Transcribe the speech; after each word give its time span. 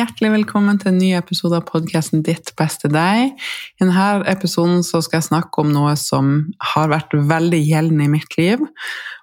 Hjertelig 0.00 0.30
velkommen 0.32 0.78
til 0.80 0.94
en 0.94 1.00
ny 1.00 1.08
episode 1.18 1.58
av 1.58 1.66
podkasten 1.68 2.22
Ditt 2.24 2.54
beste 2.56 2.88
deg. 2.88 3.34
I 3.34 3.82
denne 3.82 4.22
episoden 4.30 4.80
skal 4.86 5.18
jeg 5.18 5.26
snakke 5.26 5.60
om 5.60 5.72
noe 5.74 5.92
som 6.00 6.30
har 6.72 6.88
vært 6.92 7.12
veldig 7.12 7.58
gjeldende 7.60 8.06
i 8.06 8.12
mitt 8.14 8.36
liv, 8.38 8.62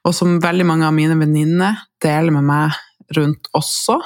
og 0.06 0.14
som 0.14 0.38
veldig 0.44 0.68
mange 0.70 0.86
av 0.86 0.94
mine 0.94 1.18
venninner 1.18 1.82
deler 2.04 2.36
med 2.36 2.46
meg 2.52 2.78
rundt 3.18 3.50
også. 3.58 3.98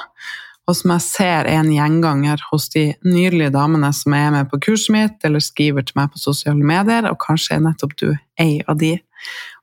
Og 0.70 0.78
som 0.78 0.94
jeg 0.94 1.04
ser 1.04 1.50
er 1.50 1.58
en 1.58 1.72
gjenganger 1.74 2.40
hos 2.48 2.70
de 2.72 2.88
nydelige 3.04 3.52
damene 3.52 3.92
som 3.96 4.16
er 4.16 4.32
med 4.32 4.48
på 4.48 4.62
kurset 4.70 4.96
mitt, 4.96 5.20
eller 5.28 5.44
skriver 5.44 5.84
til 5.84 5.98
meg 6.00 6.12
på 6.14 6.22
sosiale 6.22 6.64
medier, 6.64 7.10
og 7.10 7.20
kanskje 7.20 7.58
er 7.58 7.66
nettopp 7.66 7.98
du 8.00 8.08
ei 8.40 8.62
av 8.64 8.80
de. 8.80 8.94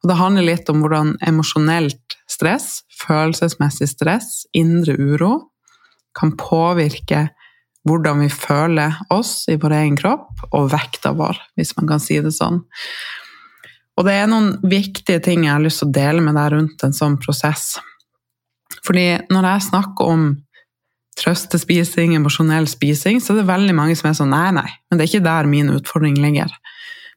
Og 0.03 0.11
det 0.11 0.19
handler 0.19 0.51
litt 0.51 0.69
om 0.69 0.83
hvordan 0.83 1.15
emosjonelt 1.25 2.19
stress, 2.29 2.83
følelsesmessig 3.01 3.89
stress, 3.97 4.43
indre 4.53 4.93
uro 4.99 5.48
kan 6.17 6.35
påvirke 6.39 7.27
hvordan 7.87 8.23
vi 8.23 8.29
føler 8.29 8.97
oss 9.13 9.47
i 9.49 9.57
vår 9.59 9.75
egen 9.79 9.95
kropp, 9.99 10.43
og 10.51 10.69
vekta 10.73 11.13
vår, 11.17 11.39
hvis 11.57 11.73
man 11.77 11.89
kan 11.93 12.03
si 12.03 12.19
det 12.21 12.33
sånn. 12.35 12.61
Og 13.99 14.05
det 14.07 14.15
er 14.15 14.29
noen 14.31 14.53
viktige 14.63 15.19
ting 15.23 15.45
jeg 15.45 15.53
har 15.55 15.63
lyst 15.63 15.81
til 15.83 15.89
å 15.89 15.95
dele 15.95 16.23
med 16.23 16.37
deg 16.39 16.53
rundt 16.53 16.83
en 16.85 16.95
sånn 16.95 17.17
prosess. 17.19 17.73
Fordi 18.85 19.07
når 19.31 19.47
jeg 19.47 19.67
snakker 19.71 20.11
om 20.13 20.29
trøstespising, 21.19 22.13
emosjonell 22.15 22.67
spising, 22.69 23.19
så 23.19 23.33
er 23.33 23.41
det 23.41 23.49
veldig 23.49 23.75
mange 23.75 23.97
som 23.99 24.09
er 24.09 24.15
sånn 24.15 24.31
nei, 24.31 24.49
nei, 24.55 24.69
men 24.87 24.99
det 24.99 25.05
er 25.05 25.11
ikke 25.11 25.27
der 25.27 25.49
min 25.51 25.73
utfordring 25.73 26.15
ligger. 26.21 26.53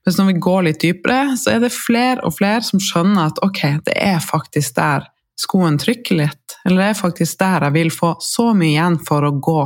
Mens 0.02 0.18
når 0.18 0.32
vi 0.32 0.42
går 0.42 0.64
litt 0.66 0.82
dypere, 0.82 1.36
så 1.38 1.52
er 1.52 1.62
det 1.62 1.70
flere 1.74 2.24
og 2.26 2.34
flere 2.34 2.64
som 2.66 2.82
skjønner 2.82 3.30
at 3.30 3.38
ok, 3.46 3.60
det 3.86 3.94
er 3.94 4.18
faktisk 4.24 4.74
der 4.80 5.06
skoen 5.38 5.78
trykker 5.80 6.18
litt, 6.18 6.58
eller 6.64 6.82
det 6.82 6.90
er 6.92 7.00
faktisk 7.00 7.38
der 7.40 7.68
jeg 7.68 7.76
vil 7.76 7.92
få 7.94 8.14
så 8.22 8.50
mye 8.56 8.74
igjen 8.74 8.98
for 9.06 9.26
å 9.26 9.34
gå 9.42 9.62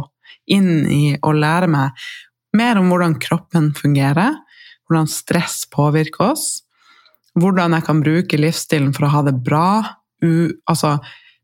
inn 0.55 0.87
i 0.87 1.03
og 1.19 1.41
lære 1.41 1.69
meg 1.71 2.07
mer 2.57 2.79
om 2.81 2.89
hvordan 2.91 3.19
kroppen 3.21 3.73
fungerer, 3.77 4.39
hvordan 4.87 5.11
stress 5.11 5.65
påvirker 5.73 6.31
oss, 6.31 6.47
hvordan 7.37 7.77
jeg 7.77 7.87
kan 7.89 8.03
bruke 8.05 8.41
livsstilen 8.41 8.95
for 8.97 9.09
å 9.09 9.13
ha 9.13 9.23
det 9.27 9.37
bra, 9.45 9.69
u, 10.25 10.55
altså 10.71 10.97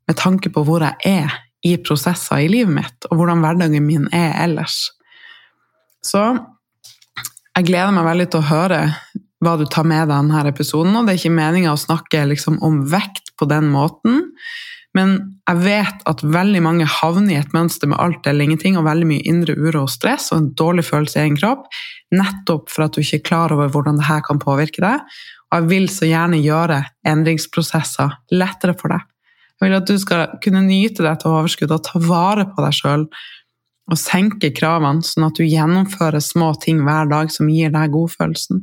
med 0.09 0.19
tanke 0.19 0.51
på 0.53 0.65
hvor 0.67 0.85
jeg 0.87 0.97
er 1.21 1.35
i 1.67 1.77
prosesser 1.83 2.43
i 2.43 2.51
livet 2.51 2.75
mitt, 2.75 3.11
og 3.11 3.21
hvordan 3.21 3.43
hverdagen 3.45 3.87
min 3.87 4.09
er 4.15 4.33
ellers. 4.43 4.89
Så 6.03 6.23
jeg 7.53 7.69
gleder 7.69 7.93
meg 7.95 8.09
veldig 8.09 8.29
til 8.33 8.41
å 8.41 8.49
høre 8.49 8.81
hva 9.43 9.57
du 9.59 9.65
tar 9.67 9.87
med 9.89 10.07
deg 10.07 10.15
denne 10.15 10.43
episoden. 10.49 10.95
Og 10.97 11.07
det 11.07 11.15
er 11.15 11.23
ikke 11.23 11.39
meninga 11.39 11.75
å 11.75 11.81
snakke 11.81 12.27
liksom 12.31 12.61
om 12.65 12.85
vekt 12.93 13.35
på 13.39 13.49
den 13.51 13.71
måten, 13.73 14.29
men 14.97 15.15
jeg 15.49 15.61
vet 15.65 16.03
at 16.09 16.21
veldig 16.21 16.61
mange 16.65 16.87
havner 16.99 17.33
i 17.33 17.41
et 17.41 17.55
mønster 17.57 17.89
med 17.89 18.01
alt 18.03 18.27
eller 18.29 18.45
ingenting 18.45 18.77
og 18.77 18.85
veldig 18.85 19.09
mye 19.09 19.25
indre 19.29 19.55
uro 19.57 19.87
og 19.87 19.93
stress 19.93 20.29
og 20.33 20.39
en 20.39 20.51
dårlig 20.59 20.85
følelse 20.85 21.19
i 21.19 21.23
egen 21.25 21.39
kropp, 21.41 21.65
nettopp 22.13 22.69
for 22.73 22.85
at 22.85 22.97
du 22.97 23.01
ikke 23.01 23.23
er 23.23 23.29
klar 23.31 23.55
over 23.57 23.73
hvordan 23.73 24.01
dette 24.01 24.19
kan 24.27 24.43
påvirke 24.43 24.85
deg. 24.85 25.07
Og 25.49 25.57
jeg 25.59 25.69
vil 25.71 25.89
så 25.93 26.09
gjerne 26.09 26.41
gjøre 26.45 26.83
endringsprosesser 27.09 28.19
lettere 28.37 28.77
for 28.77 28.93
deg. 28.93 29.07
Jeg 29.57 29.69
vil 29.69 29.79
at 29.79 29.89
du 29.89 29.97
skal 30.01 30.27
kunne 30.45 30.65
nyte 30.67 31.05
deg 31.07 31.23
til 31.23 31.33
overskudd 31.33 31.73
og 31.73 31.85
ta 31.87 32.03
vare 32.03 32.49
på 32.51 32.65
deg 32.65 32.77
sjøl 32.77 33.07
og 33.93 33.99
senke 33.99 34.53
kravene, 34.55 35.05
sånn 35.05 35.27
at 35.27 35.41
du 35.41 35.47
gjennomfører 35.47 36.23
små 36.23 36.53
ting 36.61 36.85
hver 36.85 37.09
dag 37.11 37.33
som 37.33 37.49
gir 37.53 37.73
deg 37.73 37.93
godfølelsen. 37.95 38.63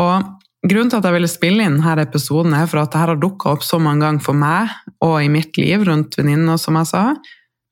Og 0.00 0.68
grunnen 0.68 0.90
til 0.90 1.00
at 1.00 1.06
jeg 1.06 1.16
ville 1.16 1.30
spille 1.30 1.66
inn 1.66 1.78
denne 1.78 2.06
episoden, 2.06 2.54
er 2.56 2.68
for 2.70 2.82
at 2.82 2.90
dette 2.92 3.02
har 3.02 3.20
dukka 3.20 3.54
opp 3.54 3.66
så 3.66 3.80
mange 3.82 4.06
ganger 4.06 4.24
for 4.24 4.38
meg 4.38 4.72
og 5.04 5.18
i 5.22 5.30
mitt 5.32 5.56
liv 5.60 5.84
rundt 5.86 6.16
venninner, 6.18 6.58
som 6.60 6.78
jeg 6.80 6.90
sa, 6.90 7.04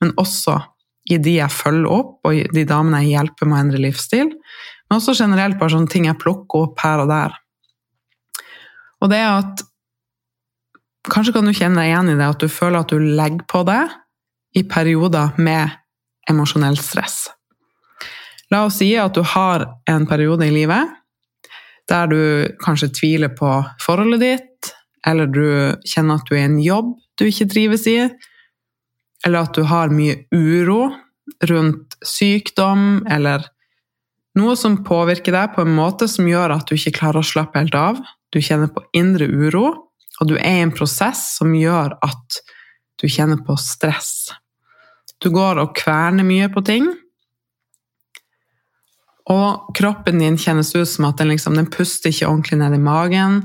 men 0.03 0.15
også 0.21 0.61
i 1.11 1.19
de 1.19 1.37
jeg 1.41 1.51
følger 1.51 1.91
opp, 1.91 2.21
og 2.29 2.55
de 2.55 2.65
damene 2.69 3.03
jeg 3.03 3.17
hjelper 3.17 3.49
med 3.49 3.57
å 3.57 3.63
endre 3.65 3.83
livsstil. 3.83 4.31
Men 4.87 4.99
også 5.01 5.17
generelt 5.19 5.59
bare 5.59 5.75
sånne 5.75 5.91
ting 5.91 6.07
jeg 6.07 6.21
plukker 6.21 6.69
opp 6.69 6.83
her 6.85 7.03
og 7.03 7.11
der. 7.11 7.35
Og 9.03 9.11
det 9.11 9.21
er 9.23 9.43
at 9.43 9.69
Kanskje 11.11 11.33
kan 11.35 11.49
du 11.49 11.51
kjenne 11.51 11.81
deg 11.81 11.89
igjen 11.91 12.13
i 12.13 12.15
det 12.15 12.27
at 12.31 12.43
du 12.45 12.47
føler 12.47 12.85
at 12.85 12.93
du 12.93 13.01
legger 13.03 13.43
på 13.51 13.65
deg 13.67 13.91
i 14.55 14.63
perioder 14.71 15.33
med 15.43 15.73
emosjonelt 16.31 16.79
stress. 16.79 17.25
La 18.55 18.61
oss 18.69 18.79
si 18.79 18.93
at 19.01 19.17
du 19.17 19.25
har 19.27 19.65
en 19.91 20.07
periode 20.07 20.47
i 20.47 20.53
livet 20.55 20.93
der 21.93 22.09
du 22.09 22.23
kanskje 22.63 22.93
tviler 22.97 23.33
på 23.37 23.61
forholdet 23.85 24.23
ditt, 24.23 24.73
eller 25.07 25.29
du 25.29 25.45
kjenner 25.89 26.21
at 26.21 26.29
du 26.29 26.37
er 26.37 26.45
i 26.45 26.51
en 26.51 26.61
jobb 26.63 26.95
du 27.19 27.27
ikke 27.29 27.49
trives 27.53 27.87
i, 27.91 27.99
eller 29.27 29.45
at 29.45 29.55
du 29.55 29.67
har 29.69 29.93
mye 29.95 30.25
uro 30.35 30.91
rundt 31.49 31.97
sykdom, 32.07 33.05
eller 33.11 33.45
noe 34.39 34.57
som 34.59 34.81
påvirker 34.87 35.35
deg 35.35 35.55
på 35.55 35.65
en 35.65 35.75
måte 35.77 36.09
som 36.11 36.29
gjør 36.29 36.57
at 36.57 36.67
du 36.69 36.77
ikke 36.77 36.97
klarer 36.99 37.23
å 37.23 37.27
slappe 37.27 37.61
helt 37.61 37.77
av, 37.79 38.01
du 38.33 38.41
kjenner 38.43 38.73
på 38.73 38.85
indre 38.97 39.29
uro, 39.29 39.67
og 40.21 40.31
du 40.31 40.37
er 40.39 40.63
i 40.63 40.65
en 40.65 40.75
prosess 40.75 41.23
som 41.39 41.53
gjør 41.55 41.97
at 42.03 42.41
du 43.01 43.09
kjenner 43.11 43.41
på 43.45 43.57
stress. 43.61 44.33
Du 45.23 45.31
går 45.35 45.61
og 45.63 45.75
kverner 45.79 46.27
mye 46.27 46.49
på 46.53 46.63
ting. 46.67 46.89
Og 49.31 49.75
kroppen 49.79 50.19
din 50.19 50.39
kjennes 50.41 50.73
ut 50.75 50.89
som 50.89 51.07
at 51.07 51.21
den, 51.21 51.31
liksom, 51.31 51.55
den 51.59 51.71
puster 51.71 52.11
ikke 52.11 52.31
ordentlig 52.31 52.59
ned 52.59 52.75
i 52.75 52.83
magen. 52.83 53.37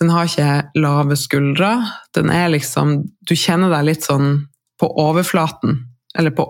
Den 0.00 0.10
har 0.10 0.26
ikke 0.26 0.80
lave 0.80 1.18
skuldre. 1.18 1.74
Den 2.16 2.32
er 2.32 2.50
liksom 2.50 3.02
Du 3.28 3.36
kjenner 3.36 3.70
deg 3.70 3.86
litt 3.86 4.08
sånn 4.08 4.48
på 4.80 4.88
overflaten. 4.98 5.84
Eller 6.18 6.34
på 6.34 6.48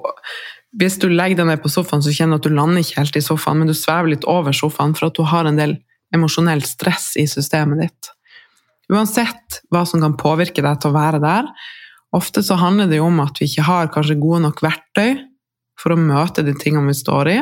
Hvis 0.79 1.01
du 1.03 1.09
legger 1.11 1.43
deg 1.43 1.51
ned 1.51 1.63
på 1.65 1.73
sofaen, 1.73 2.03
så 2.03 2.15
kjenner 2.15 2.39
du 2.39 2.45
at 2.45 2.49
du 2.49 2.55
lander 2.55 2.85
ikke 2.85 3.01
helt 3.01 3.17
i 3.19 3.25
sofaen, 3.27 3.59
men 3.59 3.69
du 3.69 3.75
svever 3.75 4.13
litt 4.13 4.25
over 4.31 4.55
sofaen 4.55 4.95
for 4.95 5.11
at 5.11 5.19
du 5.19 5.25
har 5.27 5.49
en 5.49 5.59
del 5.59 5.75
emosjonelt 6.15 6.67
stress 6.67 7.17
i 7.19 7.27
systemet 7.27 7.83
ditt. 7.83 8.11
Uansett 8.91 9.61
hva 9.71 9.83
som 9.87 10.03
kan 10.03 10.15
påvirke 10.19 10.63
deg 10.63 10.79
til 10.79 10.93
å 10.93 10.95
være 10.97 11.19
der, 11.23 11.51
ofte 12.15 12.43
så 12.47 12.57
handler 12.59 12.87
det 12.91 13.01
jo 13.01 13.09
om 13.11 13.19
at 13.23 13.39
vi 13.39 13.51
ikke 13.51 13.67
har 13.67 13.91
kanskje 13.95 14.19
gode 14.23 14.45
nok 14.47 14.63
verktøy 14.63 15.19
for 15.79 15.95
å 15.95 15.99
møte 15.99 16.47
de 16.47 16.55
tingene 16.59 16.91
vi 16.91 16.99
står 16.99 17.33
i, 17.35 17.39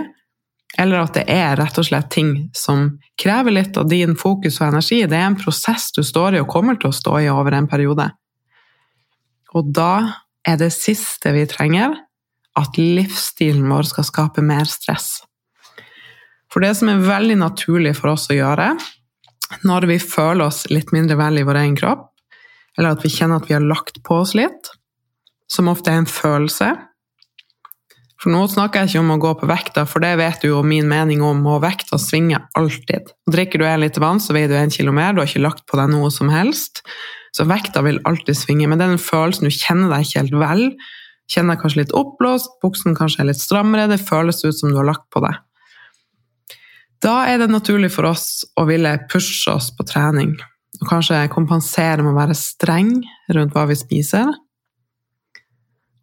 eller 0.76 1.00
at 1.00 1.16
det 1.16 1.24
er 1.32 1.56
rett 1.56 1.78
og 1.80 1.86
slett 1.88 2.10
ting 2.12 2.32
som 2.56 2.90
krever 3.18 3.54
litt 3.54 3.78
av 3.80 3.88
din 3.88 4.14
fokus 4.18 4.60
og 4.60 4.68
energi. 4.68 5.00
Det 5.08 5.16
er 5.16 5.30
en 5.30 5.38
prosess 5.38 5.88
du 5.96 6.02
står 6.04 6.36
i 6.36 6.42
og 6.42 6.50
kommer 6.52 6.76
til 6.76 6.90
å 6.90 6.96
stå 6.96 7.14
i 7.24 7.30
over 7.32 7.56
en 7.56 7.70
periode. 7.70 8.10
Og 9.56 9.72
da 9.74 9.92
er 10.46 10.58
det 10.60 10.70
siste 10.76 11.32
vi 11.34 11.46
trenger, 11.48 11.96
at 12.58 12.78
livsstilen 12.78 13.68
vår 13.70 13.88
skal 13.88 14.06
skape 14.06 14.44
mer 14.44 14.68
stress. 14.68 15.22
For 16.52 16.64
det 16.64 16.74
som 16.78 16.90
er 16.90 17.04
veldig 17.04 17.38
naturlig 17.40 17.94
for 17.98 18.14
oss 18.14 18.28
å 18.32 18.36
gjøre 18.36 18.72
når 19.64 19.86
vi 19.88 19.98
føler 20.02 20.48
oss 20.48 20.66
litt 20.72 20.90
mindre 20.92 21.16
vel 21.20 21.40
i 21.40 21.46
vår 21.46 21.60
egen 21.62 21.76
kropp, 21.78 22.10
eller 22.76 22.94
at 22.94 23.04
vi 23.04 23.12
kjenner 23.12 23.40
at 23.40 23.48
vi 23.48 23.56
har 23.56 23.64
lagt 23.64 24.02
på 24.04 24.20
oss 24.22 24.34
litt, 24.36 24.70
som 25.48 25.70
ofte 25.70 25.92
er 25.92 26.02
en 26.02 26.10
følelse 26.10 26.74
For 28.18 28.34
nå 28.34 28.40
snakker 28.50 28.82
jeg 28.82 28.90
ikke 28.90 29.02
om 29.04 29.12
å 29.14 29.20
gå 29.22 29.32
på 29.38 29.46
vekta, 29.46 29.84
for 29.86 30.02
det 30.02 30.16
vet 30.18 30.42
du 30.42 30.48
jo 30.48 30.62
min 30.66 30.88
mening 30.90 31.20
om, 31.22 31.44
og 31.46 31.62
vekta 31.62 32.00
svinger 32.02 32.48
alltid. 32.58 33.12
Drikker 33.30 33.62
du 33.62 33.66
en 33.68 33.82
liter 33.84 34.02
vann, 34.02 34.18
så 34.18 34.34
veier 34.34 34.50
du 34.50 34.56
en 34.58 34.72
kilo 34.74 34.94
mer, 34.94 35.14
du 35.14 35.22
har 35.22 35.30
ikke 35.30 35.44
lagt 35.44 35.62
på 35.70 35.78
deg 35.78 35.92
noe 35.92 36.10
som 36.10 36.32
helst. 36.32 36.82
Så 37.36 37.46
vekta 37.46 37.84
vil 37.86 38.00
alltid 38.08 38.34
svinge, 38.34 38.66
men 38.66 38.82
den 38.82 38.98
følelsen 38.98 39.46
du 39.46 39.54
kjenner 39.54 39.92
deg 39.92 40.08
ikke 40.08 40.24
helt 40.24 40.38
vel, 40.42 40.64
kjenner 41.30 41.54
deg 41.54 41.62
kanskje 41.62 41.82
litt 41.84 41.94
oppblåst, 41.94 42.58
buksen 42.64 42.98
kanskje 42.98 43.22
er 43.22 43.30
litt 43.30 43.42
strammere, 43.42 43.86
det 43.86 44.00
føles 44.02 44.42
ut 44.42 44.56
som 44.56 44.72
du 44.72 44.80
har 44.80 44.88
lagt 44.88 45.06
på 45.14 45.22
deg. 45.22 45.38
Da 47.04 47.20
er 47.30 47.38
det 47.38 47.52
naturlig 47.52 47.92
for 47.94 48.08
oss 48.10 48.42
å 48.58 48.66
ville 48.66 48.96
pushe 49.12 49.52
oss 49.54 49.70
på 49.70 49.86
trening, 49.86 50.34
og 50.80 50.90
kanskje 50.90 51.22
kompensere 51.30 52.02
med 52.02 52.16
å 52.16 52.18
være 52.18 52.34
streng 52.34 52.96
rundt 53.36 53.54
hva 53.54 53.68
vi 53.70 53.78
spiser. 53.78 54.34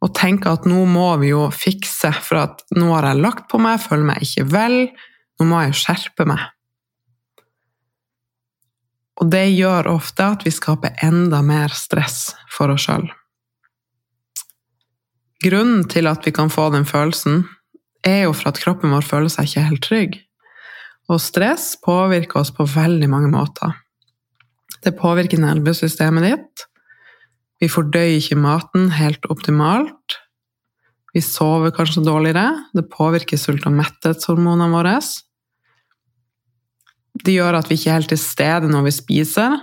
Og 0.05 0.13
tenke 0.13 0.51
at 0.53 0.67
nå 0.69 0.83
må 0.85 1.07
vi 1.21 1.31
jo 1.31 1.47
fikse, 1.49 2.11
for 2.21 2.43
at 2.43 2.61
nå 2.77 2.91
har 2.93 3.09
jeg 3.09 3.23
lagt 3.23 3.47
på 3.49 3.57
meg, 3.61 3.81
føler 3.81 4.11
meg 4.11 4.25
ikke 4.25 4.45
vel, 4.53 4.77
nå 5.39 5.47
må 5.49 5.63
jeg 5.65 5.79
skjerpe 5.81 6.27
meg. 6.29 6.43
Og 9.15 9.31
det 9.31 9.45
gjør 9.55 9.89
ofte 9.95 10.27
at 10.35 10.43
vi 10.45 10.53
skaper 10.53 10.99
enda 11.05 11.39
mer 11.45 11.73
stress 11.73 12.35
for 12.51 12.73
oss 12.73 12.85
sjøl. 12.85 13.07
Grunnen 15.45 15.85
til 15.91 16.09
at 16.09 16.25
vi 16.25 16.33
kan 16.35 16.51
få 16.53 16.67
den 16.73 16.87
følelsen, 16.87 17.43
er 18.05 18.25
jo 18.27 18.35
for 18.35 18.51
at 18.51 18.61
kroppen 18.61 18.93
vår 18.93 19.05
føler 19.07 19.31
seg 19.33 19.49
ikke 19.49 19.65
helt 19.69 19.83
trygg. 19.85 20.15
Og 21.09 21.21
stress 21.21 21.73
påvirker 21.85 22.41
oss 22.41 22.51
på 22.53 22.65
veldig 22.69 23.09
mange 23.09 23.31
måter. 23.33 23.73
Det 24.85 24.93
påvirker 24.97 25.41
nervesystemet 25.41 26.25
ditt. 26.27 26.65
Vi 27.65 27.71
fordøyer 27.73 28.19
ikke 28.19 28.37
maten 28.37 28.91
helt 28.93 29.23
optimalt. 29.33 30.19
Vi 31.15 31.21
sover 31.25 31.71
kanskje 31.73 32.03
dårligere. 32.05 32.51
Det 32.77 32.83
påvirker 32.91 33.39
sult- 33.41 33.65
og 33.65 33.73
metthetshormonene 33.73 34.67
våre. 34.69 34.99
Det 37.25 37.33
gjør 37.33 37.57
at 37.57 37.71
vi 37.71 37.79
ikke 37.79 37.89
er 37.89 37.97
helt 37.97 38.11
til 38.13 38.21
stede 38.21 38.69
når 38.69 38.85
vi 38.85 38.93
spiser. 38.93 39.55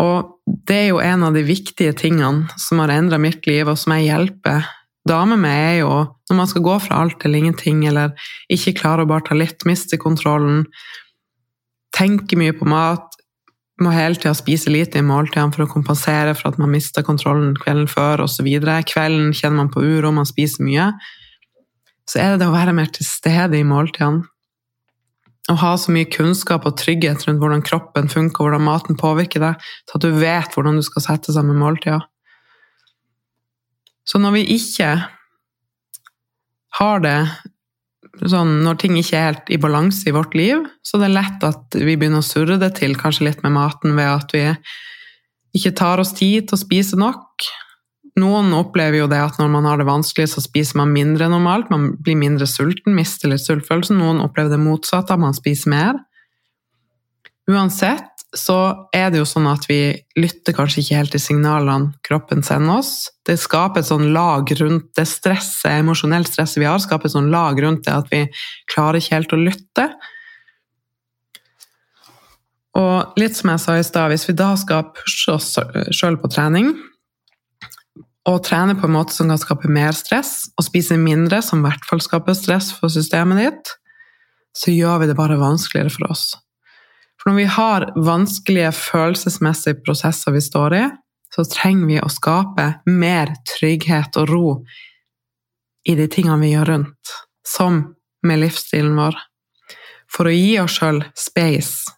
Og 0.00 0.38
det 0.46 0.78
er 0.78 0.88
jo 0.92 1.02
en 1.04 1.26
av 1.26 1.36
de 1.36 1.44
viktige 1.44 1.92
tingene 1.98 2.48
som 2.56 2.80
har 2.80 2.94
endra 2.94 3.18
mitt 3.20 3.44
liv, 3.50 3.68
og 3.68 3.76
som 3.76 3.92
jeg 3.98 4.08
hjelper 4.08 4.64
damer 5.08 5.36
med, 5.40 5.58
er 5.58 5.76
jo 5.82 5.90
når 6.30 6.38
man 6.38 6.48
skal 6.48 6.64
gå 6.64 6.78
fra 6.84 7.02
alt 7.02 7.18
til 7.20 7.36
ingenting, 7.36 7.84
eller 7.90 8.14
ikke 8.48 8.76
klare 8.78 9.04
å 9.04 9.10
bare 9.10 9.26
ta 9.28 9.36
litt, 9.36 9.66
miste 9.68 10.00
kontrollen, 10.00 10.64
tenke 11.96 12.38
mye 12.38 12.54
på 12.56 12.68
mat, 12.68 13.07
må 13.82 13.92
hele 13.94 14.18
tida 14.18 14.34
spise 14.34 14.72
lite 14.72 14.98
i 14.98 15.06
måltidene 15.06 15.54
for 15.54 15.64
å 15.64 15.70
kompensere 15.70 16.34
for 16.34 16.50
at 16.50 16.58
man 16.58 16.72
mister 16.72 17.04
kontrollen 17.06 17.54
kvelden 17.58 17.86
før 17.90 18.24
osv. 18.24 18.48
Kvelden 18.90 19.30
kjenner 19.36 19.60
man 19.62 19.70
på 19.74 19.84
uro, 19.84 20.10
man 20.14 20.26
spiser 20.28 20.66
mye. 20.66 20.88
Så 22.08 22.18
er 22.22 22.32
det 22.32 22.42
det 22.42 22.48
å 22.48 22.56
være 22.56 22.74
mer 22.74 22.90
til 22.94 23.06
stede 23.06 23.58
i 23.58 23.66
måltidene. 23.66 24.26
Å 25.48 25.54
ha 25.62 25.70
så 25.80 25.92
mye 25.94 26.08
kunnskap 26.12 26.66
og 26.68 26.76
trygghet 26.76 27.22
rundt 27.24 27.40
hvordan 27.40 27.62
kroppen 27.64 28.10
funker, 28.12 28.44
hvordan 28.44 28.66
maten 28.66 28.98
påvirker 29.00 29.40
deg, 29.40 29.68
til 29.88 29.96
at 29.96 30.04
du 30.04 30.18
vet 30.20 30.56
hvordan 30.56 30.76
du 30.76 30.84
skal 30.84 31.04
sette 31.06 31.32
sammen 31.32 31.56
måltider. 31.56 32.02
Så 34.08 34.20
når 34.20 34.36
vi 34.36 34.42
ikke 34.56 34.90
har 36.78 37.00
det 37.04 37.16
sånn 38.26 38.58
Når 38.64 38.78
ting 38.82 38.96
ikke 38.98 39.16
er 39.16 39.26
helt 39.28 39.50
i 39.54 39.60
balanse 39.60 40.08
i 40.08 40.14
vårt 40.14 40.34
liv, 40.38 40.64
så 40.82 40.98
det 40.98 41.08
er 41.08 41.16
lett 41.20 41.46
at 41.46 41.78
vi 41.78 41.94
begynner 41.94 42.24
å 42.24 42.26
surre 42.26 42.58
det 42.60 42.72
til, 42.80 42.96
kanskje 42.98 43.28
litt 43.28 43.44
med 43.44 43.54
maten, 43.54 43.94
ved 43.98 44.10
at 44.10 44.34
vi 44.34 44.44
ikke 45.58 45.76
tar 45.78 46.02
oss 46.02 46.14
tid 46.16 46.48
til 46.48 46.58
å 46.58 46.60
spise 46.60 46.98
nok. 46.98 47.46
Noen 48.18 48.50
opplever 48.56 49.02
jo 49.02 49.08
det 49.10 49.20
at 49.22 49.38
når 49.38 49.50
man 49.52 49.68
har 49.68 49.78
det 49.78 49.86
vanskelig, 49.88 50.26
så 50.32 50.42
spiser 50.42 50.80
man 50.80 50.92
mindre 50.94 51.28
normalt. 51.30 51.70
Man 51.70 51.92
blir 52.02 52.18
mindre 52.18 52.48
sulten, 52.50 52.96
mister 52.98 53.30
litt 53.30 53.44
sultfølelsen. 53.44 54.00
Noen 54.00 54.22
opplever 54.24 54.56
det 54.56 54.62
motsatte, 54.62 55.14
at 55.14 55.22
man 55.22 55.36
spiser 55.36 55.70
mer. 55.72 56.00
Uansett 57.48 58.17
så 58.36 58.58
er 58.92 59.08
det 59.08 59.22
jo 59.22 59.28
sånn 59.28 59.46
at 59.48 59.64
vi 59.70 59.94
lytter 60.20 60.52
kanskje 60.56 60.82
ikke 60.82 60.98
helt 60.98 61.12
til 61.14 61.22
signalene 61.22 61.94
kroppen 62.04 62.42
sender 62.44 62.82
oss. 62.82 63.08
Det 63.24 63.38
skaper 63.40 63.80
et 63.80 63.88
sånn 63.88 64.10
lag 64.12 64.50
rundt 64.60 64.90
det 64.98 65.06
stresset, 65.08 65.70
emosjonelle 65.78 66.28
stresset 66.28 66.60
vi 66.60 66.68
har, 66.68 66.80
skaper 66.82 67.08
et 67.08 67.14
sånn 67.14 67.30
lag 67.32 67.60
rundt 67.64 67.86
det 67.86 67.94
at 67.94 68.10
vi 68.12 68.26
klarer 68.68 69.00
ikke 69.00 69.16
helt 69.16 69.32
å 69.32 69.40
lytte. 69.40 69.86
Og 72.78 73.18
litt 73.18 73.38
som 73.38 73.50
jeg 73.54 73.62
sa 73.62 73.78
i 73.78 73.86
stad, 73.86 74.12
hvis 74.12 74.28
vi 74.28 74.36
da 74.36 74.52
skal 74.60 74.90
pushe 74.92 75.32
oss 75.34 75.54
sjøl 75.96 76.18
på 76.20 76.30
trening, 76.30 76.74
og 78.28 78.42
trene 78.44 78.76
på 78.76 78.84
en 78.84 78.92
måte 78.92 79.16
som 79.16 79.30
kan 79.30 79.40
skape 79.40 79.70
mer 79.72 79.96
stress, 79.96 80.50
og 80.60 80.66
spise 80.66 80.98
mindre, 81.00 81.40
som 81.42 81.62
i 81.62 81.68
hvert 81.68 81.88
fall 81.88 82.02
skaper 82.04 82.36
stress 82.36 82.68
for 82.76 82.92
systemet 82.92 83.40
ditt, 83.40 83.72
så 84.58 84.74
gjør 84.74 85.00
vi 85.02 85.08
det 85.08 85.16
bare 85.16 85.40
vanskeligere 85.40 85.94
for 85.94 86.12
oss. 86.12 86.26
Når 87.28 87.34
vi 87.36 87.44
har 87.44 87.84
vanskelige 88.00 88.70
følelsesmessige 88.72 89.82
prosesser 89.84 90.32
vi 90.32 90.40
står 90.40 90.74
i, 90.78 90.84
så 91.34 91.42
trenger 91.44 91.90
vi 91.90 91.98
å 92.00 92.08
skape 92.08 92.64
mer 92.88 93.34
trygghet 93.50 94.16
og 94.16 94.30
ro 94.30 94.52
i 95.84 95.96
de 95.98 96.06
tingene 96.08 96.40
vi 96.40 96.54
gjør 96.54 96.70
rundt, 96.72 97.12
som 97.44 97.82
med 98.24 98.40
livsstilen 98.40 98.96
vår, 98.96 99.20
for 100.08 100.30
å 100.30 100.32
gi 100.32 100.56
oss 100.62 100.78
sjøl 100.78 101.02
space 101.20 101.92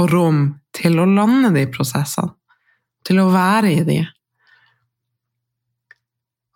og 0.00 0.08
rom 0.14 0.40
til 0.80 0.96
å 0.96 1.08
lande 1.12 1.52
de 1.58 1.66
prosessene, 1.68 2.32
til 3.04 3.20
å 3.20 3.28
være 3.36 3.76
i 3.76 3.84
de. 3.84 4.00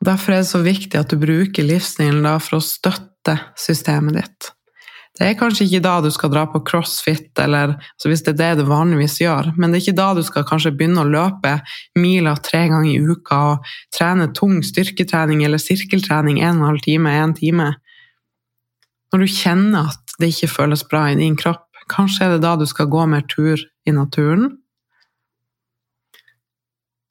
Derfor 0.01 0.33
er 0.33 0.47
det 0.47 0.53
så 0.55 0.65
viktig 0.65 0.97
at 0.97 1.13
du 1.13 1.21
bruker 1.21 1.69
livsstilen 1.69 2.25
for 2.41 2.57
å 2.57 2.65
støtte 2.65 3.37
systemet 3.61 4.23
ditt. 4.23 4.55
Det 5.15 5.29
er 5.29 5.37
kanskje 5.39 5.69
ikke 5.69 5.83
da 5.85 5.93
du 6.03 6.09
skal 6.11 6.31
dra 6.33 6.43
på 6.51 6.59
crossfit, 6.67 7.29
eller 7.39 7.77
altså 7.77 8.11
hvis 8.11 8.25
det 8.27 8.33
er 8.33 8.39
det 8.41 8.65
du 8.65 8.65
vanligvis 8.67 9.21
gjør, 9.23 9.53
men 9.55 9.71
det 9.71 9.79
er 9.79 9.85
ikke 9.85 10.01
da 10.01 10.09
du 10.19 10.25
skal 10.27 10.47
kanskje 10.49 10.73
begynne 10.75 11.05
å 11.05 11.11
løpe 11.11 11.53
miler 11.95 12.41
tre 12.43 12.65
ganger 12.73 12.91
i 12.91 13.13
uka 13.13 13.39
og 13.53 13.69
trene 13.95 14.27
tung 14.35 14.57
styrketrening 14.67 15.45
eller 15.47 15.63
sirkeltrening 15.63 16.41
en 16.43 16.59
og 16.59 16.65
en 16.65 16.71
halv 16.73 16.83
time, 16.87 17.13
én 17.15 17.35
time. 17.39 17.69
Når 19.15 19.23
du 19.23 19.31
kjenner 19.31 19.93
at 19.93 20.17
det 20.19 20.33
ikke 20.33 20.51
føles 20.51 20.83
bra 20.91 21.05
i 21.13 21.21
din 21.21 21.39
kropp, 21.39 21.69
kanskje 21.91 22.27
er 22.27 22.35
det 22.35 22.43
da 22.43 22.57
du 22.59 22.67
skal 22.67 22.91
gå 22.91 23.07
mer 23.07 23.23
tur 23.31 23.63
i 23.87 23.95
naturen. 23.95 24.49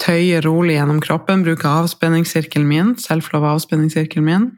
Tøye 0.03 0.41
rolig 0.43 0.75
gjennom 0.75 0.99
kroppen, 0.99 1.45
bruke 1.47 1.71
avspenningssirkelen 1.71 2.67
min, 2.67 2.91
self-love 2.99 3.53
avspenningssirkelen 3.55 4.27
min. 4.27 4.49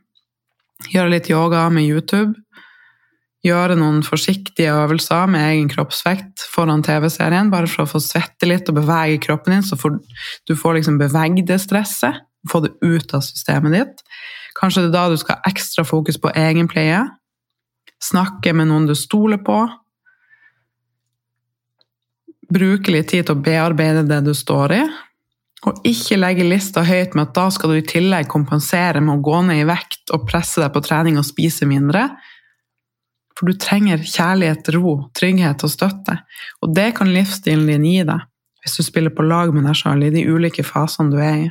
Gjøre 0.90 1.14
litt 1.14 1.30
yoga 1.30 1.68
med 1.70 1.86
YouTube 1.86 2.34
gjøre 3.46 3.78
noen 3.78 4.02
forsiktige 4.06 4.74
øvelser 4.74 5.30
med 5.30 5.44
egen 5.52 5.68
kroppsvekt 5.70 6.48
foran 6.52 6.84
TV-serien, 6.86 7.52
bare 7.54 7.70
for 7.70 7.86
å 7.86 7.90
få 7.90 8.02
svette 8.04 8.50
litt 8.50 8.70
og 8.72 8.80
bevege 8.80 9.22
kroppen 9.28 9.58
din, 9.58 9.66
så 9.66 9.78
får, 9.80 10.00
du 10.50 10.56
får 10.58 10.80
liksom 10.80 10.98
bevege 11.02 11.46
det 11.46 11.60
stresset. 11.64 12.24
Få 12.46 12.60
det 12.62 12.76
ut 12.86 13.14
av 13.18 13.24
systemet 13.26 13.74
ditt. 13.74 14.04
Kanskje 14.60 14.84
det 14.84 14.92
er 14.92 14.94
da 14.94 15.08
du 15.10 15.18
skal 15.18 15.40
ha 15.40 15.50
ekstra 15.50 15.82
fokus 15.88 16.20
på 16.22 16.30
egenpleie. 16.38 17.00
Snakke 18.04 18.54
med 18.54 18.70
noen 18.70 18.86
du 18.86 18.94
stoler 18.98 19.42
på. 19.42 19.58
Bruke 22.54 22.94
litt 22.94 23.10
tid 23.10 23.26
til 23.26 23.34
å 23.34 23.42
bearbeide 23.42 24.06
det 24.06 24.22
du 24.28 24.34
står 24.38 24.76
i. 24.78 24.84
Og 25.66 25.82
ikke 25.90 26.20
legge 26.20 26.46
lista 26.46 26.84
høyt 26.86 27.18
med 27.18 27.32
at 27.32 27.36
da 27.38 27.48
skal 27.54 27.74
du 27.74 27.80
i 27.80 27.88
tillegg 27.88 28.30
kompensere 28.30 29.02
med 29.02 29.18
å 29.18 29.26
gå 29.26 29.42
ned 29.48 29.64
i 29.64 29.68
vekt 29.68 30.14
og 30.14 30.28
presse 30.30 30.62
deg 30.62 30.70
på 30.76 30.84
trening 30.86 31.18
og 31.18 31.26
spise 31.26 31.66
mindre. 31.66 32.12
For 33.36 33.50
du 33.50 33.58
trenger 33.60 34.00
kjærlighet, 34.00 34.70
ro, 34.78 35.10
trygghet 35.18 35.66
og 35.68 35.72
støtte. 35.72 36.18
Og 36.64 36.72
det 36.76 36.94
kan 37.00 37.12
livsstilen 37.12 37.68
din 37.68 37.86
gi 37.88 38.00
deg, 38.08 38.24
hvis 38.64 38.78
du 38.80 38.88
spiller 38.88 39.14
på 39.14 39.26
lag 39.28 39.52
med 39.54 39.68
deg 39.68 39.76
sjøl 39.76 40.08
i 40.08 40.14
de 40.14 40.24
ulike 40.32 40.64
fasene 40.64 41.12
du 41.12 41.20
er 41.20 41.38
i. 41.44 41.50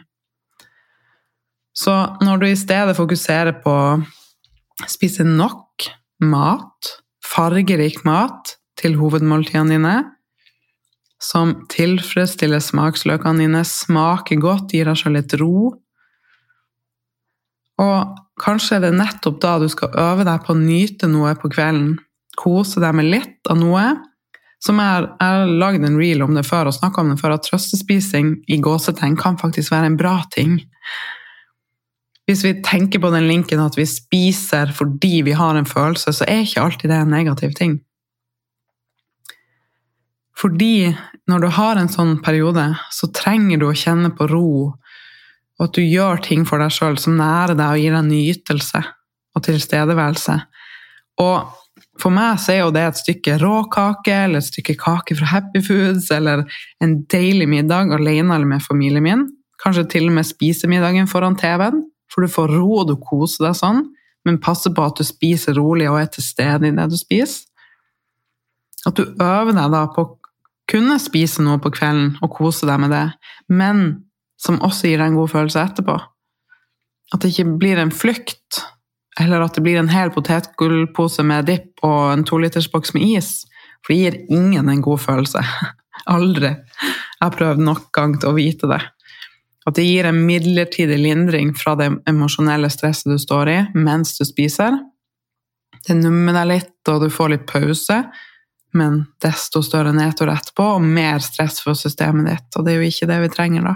Så 1.74 1.92
når 2.22 2.40
du 2.40 2.46
i 2.48 2.58
stedet 2.58 2.96
fokuserer 2.96 3.56
på 3.64 3.72
å 3.74 4.88
spise 4.90 5.26
nok 5.26 5.88
mat, 6.24 6.94
fargerik 7.24 8.04
mat, 8.06 8.56
til 8.78 8.96
hovedmåltidene 8.98 9.76
dine, 9.76 9.94
som 11.22 11.54
tilfredsstiller 11.72 12.62
smaksløkene 12.62 13.44
dine, 13.44 13.62
smaker 13.66 14.40
godt, 14.42 14.74
gir 14.74 14.90
deg 14.90 14.98
selv 15.00 15.18
litt 15.18 15.34
ro. 15.40 15.70
Og 17.82 18.18
kanskje 18.42 18.78
er 18.78 18.86
det 18.86 18.96
nettopp 18.98 19.40
da 19.42 19.56
du 19.62 19.68
skal 19.72 19.94
øve 19.98 20.26
deg 20.26 20.42
på 20.44 20.54
å 20.54 20.58
nyte 20.58 21.08
noe 21.10 21.34
på 21.38 21.50
kvelden. 21.52 21.96
Kose 22.38 22.82
deg 22.82 22.94
med 22.98 23.10
litt 23.10 23.50
av 23.50 23.58
noe. 23.60 23.86
Som 24.64 24.78
jeg 24.80 25.08
har 25.20 25.50
lagd 25.50 25.84
en 25.84 25.98
reel 26.00 26.22
om 26.24 26.36
det 26.36 26.46
før 26.48 26.70
og 26.70 26.76
snakka 26.76 27.02
om 27.02 27.10
det 27.12 27.18
før, 27.20 27.36
at 27.36 27.44
trøstespising 27.44 28.38
i 28.48 28.60
gåsetegn 28.64 29.18
kan 29.20 29.36
faktisk 29.40 29.74
være 29.74 29.90
en 29.92 29.98
bra 30.00 30.16
ting. 30.32 30.56
Hvis 32.24 32.44
vi 32.46 32.54
tenker 32.64 33.02
på 33.02 33.10
den 33.12 33.26
linken 33.28 33.60
at 33.60 33.76
vi 33.76 33.84
spiser 33.88 34.72
fordi 34.72 35.20
vi 35.26 35.34
har 35.36 35.58
en 35.58 35.68
følelse, 35.68 36.14
så 36.16 36.24
er 36.24 36.46
ikke 36.46 36.62
alltid 36.62 36.90
det 36.90 37.00
en 37.02 37.12
negativ 37.12 37.52
ting. 37.58 37.82
Fordi 40.34 40.94
når 41.30 41.44
du 41.44 41.48
har 41.56 41.78
en 41.80 41.92
sånn 41.92 42.16
periode, 42.24 42.64
så 42.92 43.08
trenger 43.14 43.60
du 43.60 43.68
å 43.68 43.76
kjenne 43.76 44.10
på 44.16 44.26
ro, 44.32 44.72
og 45.58 45.68
at 45.68 45.76
du 45.76 45.82
gjør 45.84 46.22
ting 46.24 46.42
for 46.48 46.62
deg 46.62 46.72
sjøl 46.74 46.96
som 47.00 47.18
nærer 47.18 47.54
deg 47.58 47.66
og 47.76 47.82
gir 47.82 47.94
deg 47.94 48.08
nytelse 48.08 48.80
og 49.34 49.44
tilstedeværelse. 49.46 50.38
Og 51.22 51.54
for 52.00 52.14
meg 52.14 52.40
så 52.42 52.54
er 52.54 52.60
jo 52.64 52.72
det 52.74 52.82
et 52.88 53.00
stykke 53.00 53.36
råkake 53.42 54.14
eller 54.26 54.42
et 54.42 54.48
stykke 54.48 54.74
kake 54.80 55.16
fra 55.18 55.30
Happy 55.30 55.62
Foods 55.62 56.10
eller 56.14 56.42
en 56.82 56.96
deilig 57.10 57.46
middag 57.50 57.92
alene 57.94 58.34
eller 58.34 58.50
med 58.50 58.64
familien 58.66 59.04
min. 59.04 59.26
Kanskje 59.62 59.86
til 59.94 60.08
og 60.10 60.16
med 60.18 60.26
spise 60.26 60.68
middagen 60.70 61.06
foran 61.10 61.38
TV-en, 61.38 61.84
for 62.10 62.24
du 62.24 62.30
får 62.30 62.50
ro 62.52 62.80
og 62.82 62.90
du 62.90 62.96
koser 63.00 63.48
deg 63.48 63.58
sånn, 63.58 63.84
men 64.26 64.42
passe 64.42 64.72
på 64.74 64.84
at 64.84 64.98
du 64.98 65.06
spiser 65.06 65.56
rolig 65.58 65.86
og 65.90 66.00
er 66.02 66.10
til 66.12 66.26
stede 66.26 66.68
i 66.68 66.74
det 66.74 66.88
du 66.90 66.98
spiser. 66.98 67.46
At 68.84 68.98
du 68.98 69.06
øver 69.06 69.54
deg 69.54 69.70
da 69.72 69.86
på 69.94 70.02
å 70.02 70.12
kunne 70.68 70.98
spise 71.00 71.44
noe 71.44 71.60
på 71.62 71.72
kvelden 71.72 72.16
og 72.24 72.32
kose 72.34 72.66
deg 72.68 72.82
med 72.82 72.92
det, 72.92 73.06
men 73.52 74.03
som 74.44 74.60
også 74.64 74.90
gir 74.90 75.00
deg 75.00 75.12
en 75.12 75.18
god 75.18 75.32
følelse 75.32 75.62
etterpå. 75.62 75.96
At 77.14 77.22
det 77.22 77.32
ikke 77.32 77.56
blir 77.60 77.80
en 77.80 77.92
flukt, 77.94 78.60
eller 79.20 79.44
at 79.44 79.56
det 79.56 79.62
blir 79.64 79.78
en 79.80 79.92
hel 79.92 80.10
potetgullpose 80.14 81.24
med 81.26 81.48
dipp 81.50 81.84
og 81.86 82.10
en 82.12 82.24
tolitersboks 82.26 82.94
med 82.96 83.06
is. 83.20 83.44
For 83.84 83.94
det 83.94 84.00
gir 84.00 84.18
ingen 84.34 84.68
en 84.68 84.82
god 84.84 85.02
følelse. 85.04 85.44
Aldri. 86.14 86.50
Jeg 86.50 87.22
har 87.22 87.36
prøvd 87.36 87.62
nok 87.64 87.88
gang 87.94 88.18
til 88.20 88.32
å 88.32 88.36
vite 88.36 88.68
det. 88.68 88.82
At 89.64 89.78
det 89.78 89.86
gir 89.86 90.08
en 90.08 90.24
midlertidig 90.26 90.98
lindring 91.00 91.54
fra 91.56 91.72
det 91.80 91.88
emosjonelle 92.10 92.68
stresset 92.72 93.14
du 93.14 93.20
står 93.20 93.52
i 93.52 93.58
mens 93.78 94.12
du 94.18 94.26
spiser. 94.28 94.76
Det 95.84 95.96
nummer 95.96 96.36
deg 96.36 96.50
litt, 96.50 96.76
og 96.90 97.04
du 97.04 97.08
får 97.12 97.32
litt 97.32 97.46
pause 97.48 98.02
men 98.74 99.04
desto 99.22 99.62
større 99.62 99.92
nedtur 99.94 100.30
etterpå, 100.32 100.66
og 100.76 100.82
mer 100.82 101.22
stress 101.22 101.60
for 101.62 101.78
systemet 101.78 102.26
ditt. 102.26 102.56
Og 102.58 102.66
det 102.66 102.74
er 102.74 102.80
jo 102.80 102.90
ikke 102.90 103.08
det 103.10 103.18
vi 103.22 103.30
trenger, 103.30 103.68
da. 103.68 103.74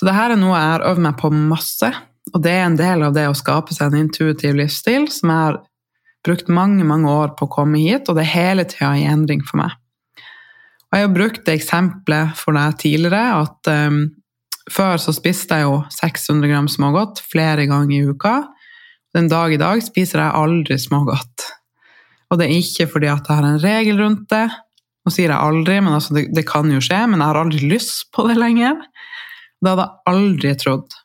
Så 0.00 0.06
det 0.08 0.14
her 0.16 0.32
er 0.32 0.38
noe 0.40 0.56
jeg 0.56 0.72
har 0.72 0.86
øvd 0.88 1.02
meg 1.04 1.18
på 1.20 1.28
masse, 1.28 1.90
og 2.32 2.40
det 2.40 2.54
er 2.56 2.62
en 2.64 2.78
del 2.78 3.02
av 3.04 3.12
det 3.12 3.26
å 3.28 3.36
skape 3.36 3.74
seg 3.76 3.90
en 3.90 4.06
intuitiv 4.06 4.54
livsstil 4.56 5.10
som 5.12 5.28
jeg 5.28 5.42
har 5.42 5.58
brukt 6.24 6.48
mange, 6.48 6.86
mange 6.88 7.12
år 7.12 7.34
på 7.36 7.44
å 7.44 7.52
komme 7.52 7.82
hit, 7.82 8.08
og 8.08 8.16
det 8.16 8.24
er 8.24 8.32
hele 8.32 8.64
tida 8.64 8.94
i 8.96 9.04
endring 9.12 9.44
for 9.44 9.60
meg. 9.60 9.74
Og 10.88 10.96
jeg 10.96 11.04
har 11.04 11.12
brukt 11.12 11.44
det 11.44 11.58
eksempelet 11.58 12.32
for 12.40 12.56
deg 12.56 12.78
tidligere, 12.80 13.44
at 13.44 13.70
um, 13.92 14.00
før 14.72 14.96
så 15.04 15.12
spiste 15.12 15.60
jeg 15.60 15.68
jo 15.68 15.76
600 15.92 16.48
gram 16.48 16.70
smågodt 16.72 17.20
flere 17.20 17.68
ganger 17.68 17.92
i 17.98 18.08
uka. 18.08 18.34
Den 19.12 19.28
dag 19.28 19.52
i 19.52 19.60
dag 19.60 19.84
spiser 19.84 20.24
jeg 20.24 20.38
aldri 20.40 20.80
smågodt. 20.80 21.44
Og 22.32 22.40
det 22.40 22.48
er 22.48 22.56
ikke 22.56 22.88
fordi 22.94 23.12
at 23.12 23.28
jeg 23.28 23.36
har 23.36 23.50
en 23.50 23.60
regel 23.60 24.00
rundt 24.00 24.30
det. 24.32 24.46
Nå 25.04 25.12
sier 25.12 25.28
jeg 25.28 25.36
aldri, 25.44 25.76
men 25.84 25.96
altså 25.96 26.16
det, 26.16 26.28
det, 26.32 26.46
kan 26.48 26.72
jo 26.72 26.80
skje. 26.82 27.04
Men 27.10 27.20
jeg 27.20 27.26
har 27.26 27.40
aldri 27.44 27.70
lyst 27.70 28.08
på 28.14 28.24
det 28.30 28.38
lenger. 28.38 28.78
Det 29.60 29.72
hadde 29.72 29.86
jeg 29.86 30.14
aldri 30.14 30.56
trodd 30.60 30.98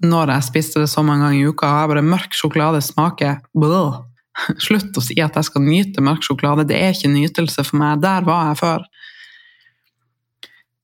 når 0.00 0.30
jeg 0.32 0.46
spiste 0.46 0.80
det 0.80 0.88
så 0.88 1.02
mange 1.04 1.26
ganger 1.26 1.40
i 1.40 1.48
uka. 1.50 1.68
Jeg 1.80 1.90
bare 1.90 2.06
Mørk 2.06 2.36
sjokolade 2.38 2.80
smaker 2.84 3.40
Blå. 3.52 3.84
Slutt 4.64 4.96
å 4.96 5.02
si 5.04 5.18
at 5.20 5.36
jeg 5.36 5.48
skal 5.48 5.64
nyte 5.66 6.04
mørk 6.04 6.24
sjokolade. 6.24 6.68
Det 6.70 6.78
er 6.78 6.94
ikke 6.94 7.10
nytelse 7.12 7.64
for 7.66 7.80
meg. 7.82 8.00
Der 8.04 8.24
var 8.24 8.50
jeg 8.50 8.60
før. 8.62 8.86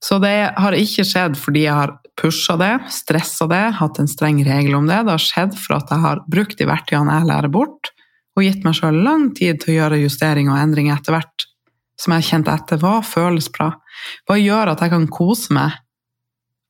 Så 0.03 0.19
det 0.21 0.35
har 0.59 0.77
ikke 0.77 1.05
skjedd 1.07 1.39
fordi 1.39 1.65
jeg 1.65 1.73
har 1.73 1.95
pusha 2.17 2.55
det, 2.57 2.73
stressa 2.93 3.47
det, 3.49 3.63
hatt 3.79 3.99
en 4.01 4.09
streng 4.09 4.39
regel 4.45 4.77
om 4.77 4.87
det. 4.89 4.99
Det 5.05 5.15
har 5.15 5.23
skjedd 5.23 5.57
for 5.57 5.77
at 5.79 5.91
jeg 5.93 6.03
har 6.03 6.21
brukt 6.29 6.57
de 6.59 6.67
verktøyene 6.69 7.17
jeg 7.19 7.29
lærer 7.29 7.53
bort, 7.53 7.91
og 8.37 8.45
gitt 8.45 8.65
meg 8.65 8.77
sjøl 8.77 9.01
lang 9.05 9.31
tid 9.37 9.61
til 9.61 9.73
å 9.73 9.77
gjøre 9.79 10.01
justeringer 10.03 10.53
og 10.53 10.61
endringer 10.61 10.97
etter 10.97 11.17
hvert 11.17 11.47
som 11.97 12.13
jeg 12.13 12.27
kjente 12.27 12.53
etter. 12.53 12.81
Hva 12.81 13.01
føles 13.05 13.49
bra? 13.53 13.71
Hva 14.29 14.37
gjør 14.37 14.73
at 14.73 14.83
jeg 14.85 14.93
kan 14.93 15.07
kose 15.13 15.53
meg 15.57 15.77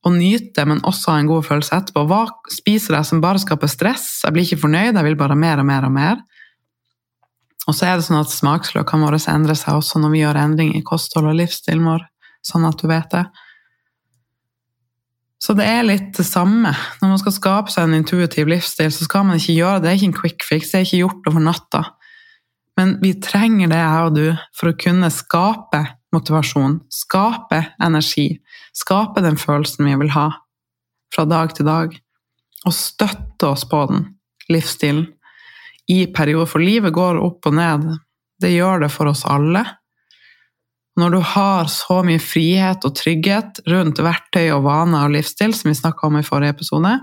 og 0.06 0.14
nyte, 0.14 0.64
men 0.68 0.82
også 0.86 1.12
ha 1.12 1.22
en 1.22 1.30
god 1.30 1.46
følelse 1.48 1.74
etterpå? 1.74 2.04
Hva 2.10 2.22
spiser 2.54 2.98
jeg 2.98 3.08
som 3.08 3.22
bare 3.22 3.42
skaper 3.42 3.70
stress? 3.70 4.06
Jeg 4.24 4.34
blir 4.34 4.46
ikke 4.46 4.62
fornøyd, 4.62 4.94
jeg 4.94 5.06
vil 5.08 5.18
bare 5.18 5.38
mer 5.38 5.62
og 5.62 5.66
mer 5.68 5.88
og 5.88 5.94
mer. 5.94 6.22
Og 7.68 7.76
så 7.76 7.88
er 7.88 7.98
det 7.98 8.06
sånn 8.06 8.20
at 8.20 8.32
smaksløkene 8.32 9.04
våre 9.04 9.20
endrer 9.32 9.58
seg 9.58 9.76
også 9.76 10.00
når 10.00 10.14
vi 10.14 10.22
gjør 10.22 10.40
endringer 10.40 10.78
i 10.78 10.86
kosthold 10.86 11.28
og 11.28 11.36
livsstilen 11.36 11.84
vår, 11.84 12.06
sånn 12.46 12.64
at 12.68 12.80
du 12.80 12.88
vet 12.88 13.10
det. 13.12 13.26
Så 15.38 15.54
det 15.54 15.68
er 15.70 15.84
litt 15.86 16.10
det 16.16 16.26
samme. 16.26 16.72
Når 16.98 17.12
man 17.12 17.20
skal 17.20 17.34
skape 17.34 17.72
seg 17.72 17.86
en 17.86 18.00
intuitiv 18.00 18.48
livsstil, 18.50 18.90
så 18.94 19.06
skal 19.06 19.26
man 19.28 19.38
ikke 19.38 19.58
gjøre 19.58 19.78
det. 19.78 19.84
Det 19.84 19.90
er 19.90 19.98
ikke 19.98 20.08
en 20.08 20.18
quick 20.18 20.46
fix, 20.46 20.72
det 20.72 20.80
er 20.80 20.88
ikke 20.88 21.02
gjort 21.04 21.30
over 21.30 21.44
natta. 21.44 21.82
Men 22.78 22.96
vi 23.02 23.12
trenger 23.22 23.70
det, 23.70 23.78
jeg 23.78 24.08
og 24.08 24.16
du, 24.16 24.26
for 24.54 24.70
å 24.70 24.78
kunne 24.78 25.10
skape 25.14 25.82
motivasjon, 26.14 26.80
skape 26.92 27.62
energi, 27.84 28.30
skape 28.76 29.22
den 29.24 29.38
følelsen 29.40 29.88
vi 29.88 29.96
vil 30.02 30.12
ha 30.14 30.28
fra 31.14 31.24
dag 31.28 31.54
til 31.56 31.68
dag, 31.68 31.94
og 32.66 32.74
støtte 32.74 33.48
oss 33.48 33.64
på 33.68 33.84
den 33.90 34.04
livsstilen 34.52 35.06
i 35.88 36.04
perioder. 36.12 36.48
For 36.50 36.64
livet 36.64 36.94
går 36.96 37.20
opp 37.22 37.48
og 37.48 37.56
ned. 37.56 37.86
Det 38.40 38.52
gjør 38.52 38.84
det 38.84 38.90
for 38.92 39.10
oss 39.10 39.24
alle. 39.28 39.64
Når 40.98 41.14
du 41.14 41.20
har 41.34 41.68
så 41.70 42.00
mye 42.02 42.20
frihet 42.22 42.84
og 42.84 42.96
trygghet 42.98 43.62
rundt 43.70 44.00
verktøy 44.02 44.48
og 44.50 44.64
vaner 44.66 45.06
og 45.06 45.14
livsstil, 45.14 45.54
som 45.54 45.70
vi 45.70 45.78
snakka 45.78 46.08
om 46.08 46.18
i 46.18 46.26
forrige 46.26 46.56
episode, 46.56 46.96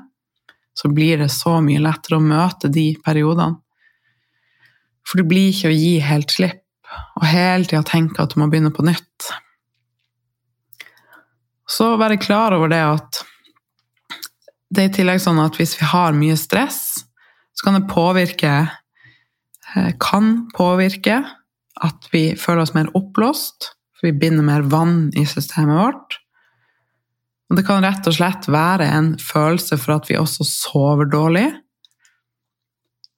så 0.76 0.92
blir 0.92 1.22
det 1.24 1.32
så 1.32 1.62
mye 1.64 1.80
lettere 1.80 2.20
å 2.20 2.24
møte 2.24 2.68
de 2.68 2.90
periodene. 3.06 3.62
For 5.06 5.22
det 5.22 5.30
blir 5.30 5.52
ikke 5.54 5.72
å 5.72 5.78
gi 5.78 5.94
helt 6.04 6.34
slipp, 6.34 6.65
og 7.16 7.28
hele 7.30 7.68
tida 7.68 7.84
tenke 7.88 8.24
at 8.24 8.34
du 8.34 8.42
må 8.42 8.50
begynne 8.52 8.74
på 8.74 8.86
nytt. 8.86 9.30
Så 11.70 11.96
være 11.98 12.22
klar 12.22 12.54
over 12.56 12.70
det 12.72 12.82
at 12.84 13.24
det 14.76 14.84
er 14.84 14.90
i 14.90 14.96
tillegg 14.98 15.22
sånn 15.24 15.40
at 15.42 15.58
hvis 15.60 15.76
vi 15.80 15.88
har 15.88 16.18
mye 16.18 16.36
stress, 16.40 16.82
så 17.56 17.68
kan 17.68 17.78
det 17.78 17.88
påvirke 17.88 18.52
eh, 18.66 19.92
Kan 20.02 20.50
påvirke 20.56 21.22
at 21.84 22.10
vi 22.12 22.36
føler 22.40 22.64
oss 22.64 22.74
mer 22.76 22.92
oppblåst, 22.96 23.72
for 23.96 24.10
vi 24.10 24.20
binder 24.20 24.46
mer 24.48 24.66
vann 24.72 25.10
i 25.16 25.26
systemet 25.28 25.80
vårt. 25.80 26.18
Og 27.50 27.60
det 27.60 27.66
kan 27.68 27.84
rett 27.84 28.08
og 28.10 28.16
slett 28.16 28.48
være 28.52 28.88
en 28.96 29.14
følelse 29.22 29.78
for 29.80 29.98
at 29.98 30.10
vi 30.10 30.18
også 30.20 30.48
sover 30.48 31.10
dårlig. 31.12 31.48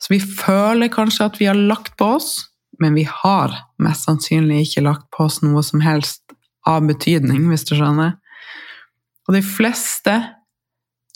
Så 0.01 0.13
vi 0.13 0.19
føler 0.21 0.91
kanskje 0.93 1.29
at 1.29 1.39
vi 1.39 1.47
har 1.49 1.57
lagt 1.57 1.95
på 1.97 2.11
oss, 2.17 2.31
men 2.81 2.95
vi 2.97 3.05
har 3.09 3.53
mest 3.81 4.07
sannsynlig 4.07 4.63
ikke 4.65 4.85
lagt 4.85 5.07
på 5.13 5.27
oss 5.27 5.41
noe 5.43 5.63
som 5.65 5.81
helst 5.83 6.23
av 6.67 6.85
betydning, 6.87 7.47
hvis 7.51 7.65
du 7.67 7.75
skjønner. 7.77 8.17
Og 9.27 9.35
de 9.35 9.43
fleste, 9.43 10.15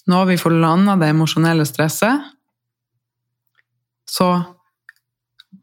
når 0.09 0.31
vi 0.33 0.39
får 0.41 0.57
landa 0.63 0.97
det 0.99 1.11
emosjonelle 1.13 1.65
stresset, 1.67 2.25
så 4.11 4.31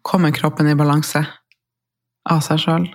kommer 0.07 0.33
kroppen 0.33 0.71
i 0.71 0.77
balanse 0.79 1.25
av 2.29 2.41
seg 2.45 2.63
sjøl. 2.63 2.87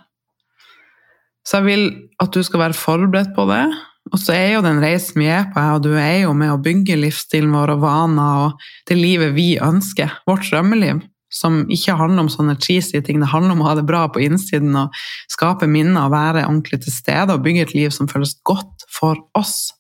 Så 1.44 1.60
jeg 1.60 1.68
vil 1.68 1.90
at 2.24 2.34
du 2.34 2.42
skal 2.46 2.64
være 2.64 2.78
forberedt 2.78 3.34
på 3.36 3.46
det. 3.50 3.66
Og 4.12 4.20
så 4.20 4.36
er 4.36 4.50
jo 4.56 4.64
den 4.66 4.82
reisen 4.84 5.22
vi 5.22 5.30
er 5.32 5.48
på, 5.54 5.62
og 5.76 5.84
du 5.86 5.94
er 5.96 6.26
jo 6.26 6.34
med 6.36 6.52
å 6.52 6.60
bygge 6.62 6.98
livsstilen 7.00 7.54
vår 7.56 7.76
og 7.78 7.84
vaner 7.86 8.42
og 8.48 8.66
det 8.90 8.98
livet 9.00 9.32
vi 9.36 9.54
ønsker, 9.64 10.12
vårt 10.28 10.50
drømmeliv, 10.50 11.00
som 11.34 11.64
ikke 11.74 11.98
handler 11.98 12.26
om 12.26 12.32
sånne 12.32 12.56
cheesy 12.62 13.02
ting. 13.02 13.22
Det 13.22 13.32
handler 13.32 13.56
om 13.56 13.64
å 13.64 13.70
ha 13.72 13.76
det 13.80 13.86
bra 13.90 14.06
på 14.12 14.22
innsiden 14.24 14.76
og 14.78 14.94
skape 15.32 15.70
minner 15.70 16.06
og 16.06 16.14
være 16.14 16.46
ordentlig 16.46 16.84
til 16.86 16.96
stede 16.96 17.34
og 17.34 17.46
bygge 17.46 17.68
et 17.68 17.76
liv 17.78 17.94
som 17.96 18.10
føles 18.12 18.36
godt 18.46 18.86
for 18.94 19.18
oss. 19.38 19.74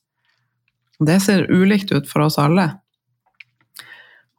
Det 1.04 1.20
ser 1.24 1.50
ulikt 1.52 1.94
ut 1.94 2.10
for 2.10 2.26
oss 2.26 2.40
alle. 2.42 2.72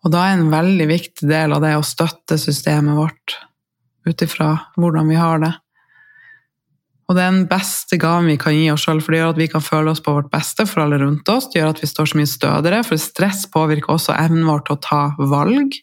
Og 0.04 0.12
da 0.12 0.26
er 0.26 0.36
en 0.36 0.50
veldig 0.52 0.86
viktig 0.90 1.28
del 1.30 1.54
av 1.56 1.62
det 1.64 1.74
å 1.78 1.84
støtte 1.86 2.36
systemet 2.40 2.98
vårt 2.98 3.38
ut 4.04 4.24
ifra 4.24 4.50
hvordan 4.76 5.08
vi 5.08 5.16
har 5.16 5.40
det. 5.40 5.54
Og 7.04 7.16
det 7.16 7.24
er 7.24 7.34
den 7.34 7.48
beste 7.48 7.98
gaven 8.00 8.30
vi 8.32 8.38
kan 8.40 8.54
gi 8.56 8.68
oss 8.72 8.84
sjøl, 8.86 9.00
for 9.04 9.12
det 9.12 9.20
gjør 9.20 9.34
at 9.34 9.40
vi 9.40 9.48
kan 9.52 9.64
føle 9.64 9.92
oss 9.92 10.00
på 10.04 10.12
vårt 10.16 10.30
beste 10.32 10.64
for 10.68 10.84
alle 10.84 11.00
rundt 11.02 11.28
oss. 11.28 11.50
Det 11.52 11.60
gjør 11.60 11.74
at 11.74 11.82
vi 11.82 11.88
står 11.90 12.10
så 12.10 12.20
mye 12.20 12.30
stødigere, 12.30 12.84
for 12.88 13.00
stress 13.00 13.44
påvirker 13.52 13.92
også 13.96 14.16
evnen 14.16 14.46
vår 14.48 14.64
til 14.64 14.76
å 14.76 14.82
ta 14.84 15.02
valg. 15.32 15.76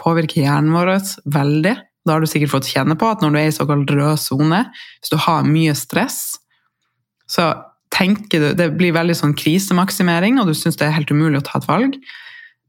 Påvirker 0.00 0.44
hjernen 0.44 0.74
vår 0.74 0.96
veldig. 1.30 1.74
Da 2.04 2.16
har 2.16 2.20
du 2.20 2.28
sikkert 2.28 2.52
fått 2.52 2.68
kjenne 2.68 2.96
på 3.00 3.08
at 3.08 3.22
når 3.24 3.32
du 3.32 3.38
er 3.40 3.48
i 3.48 3.54
såkalt 3.54 3.92
rød 3.94 4.20
sone, 4.20 4.64
hvis 5.00 5.12
du 5.12 5.16
har 5.24 5.46
mye 5.48 5.72
stress, 5.78 6.36
så 7.30 7.54
tenker 7.94 8.42
du 8.42 8.48
Det 8.58 8.72
blir 8.74 8.92
veldig 8.92 9.14
sånn 9.14 9.36
krisemaksimering, 9.38 10.40
og 10.40 10.50
du 10.50 10.54
syns 10.58 10.76
det 10.76 10.88
er 10.88 10.96
helt 10.96 11.12
umulig 11.14 11.38
å 11.38 11.46
ta 11.46 11.60
et 11.60 11.68
valg. 11.68 11.96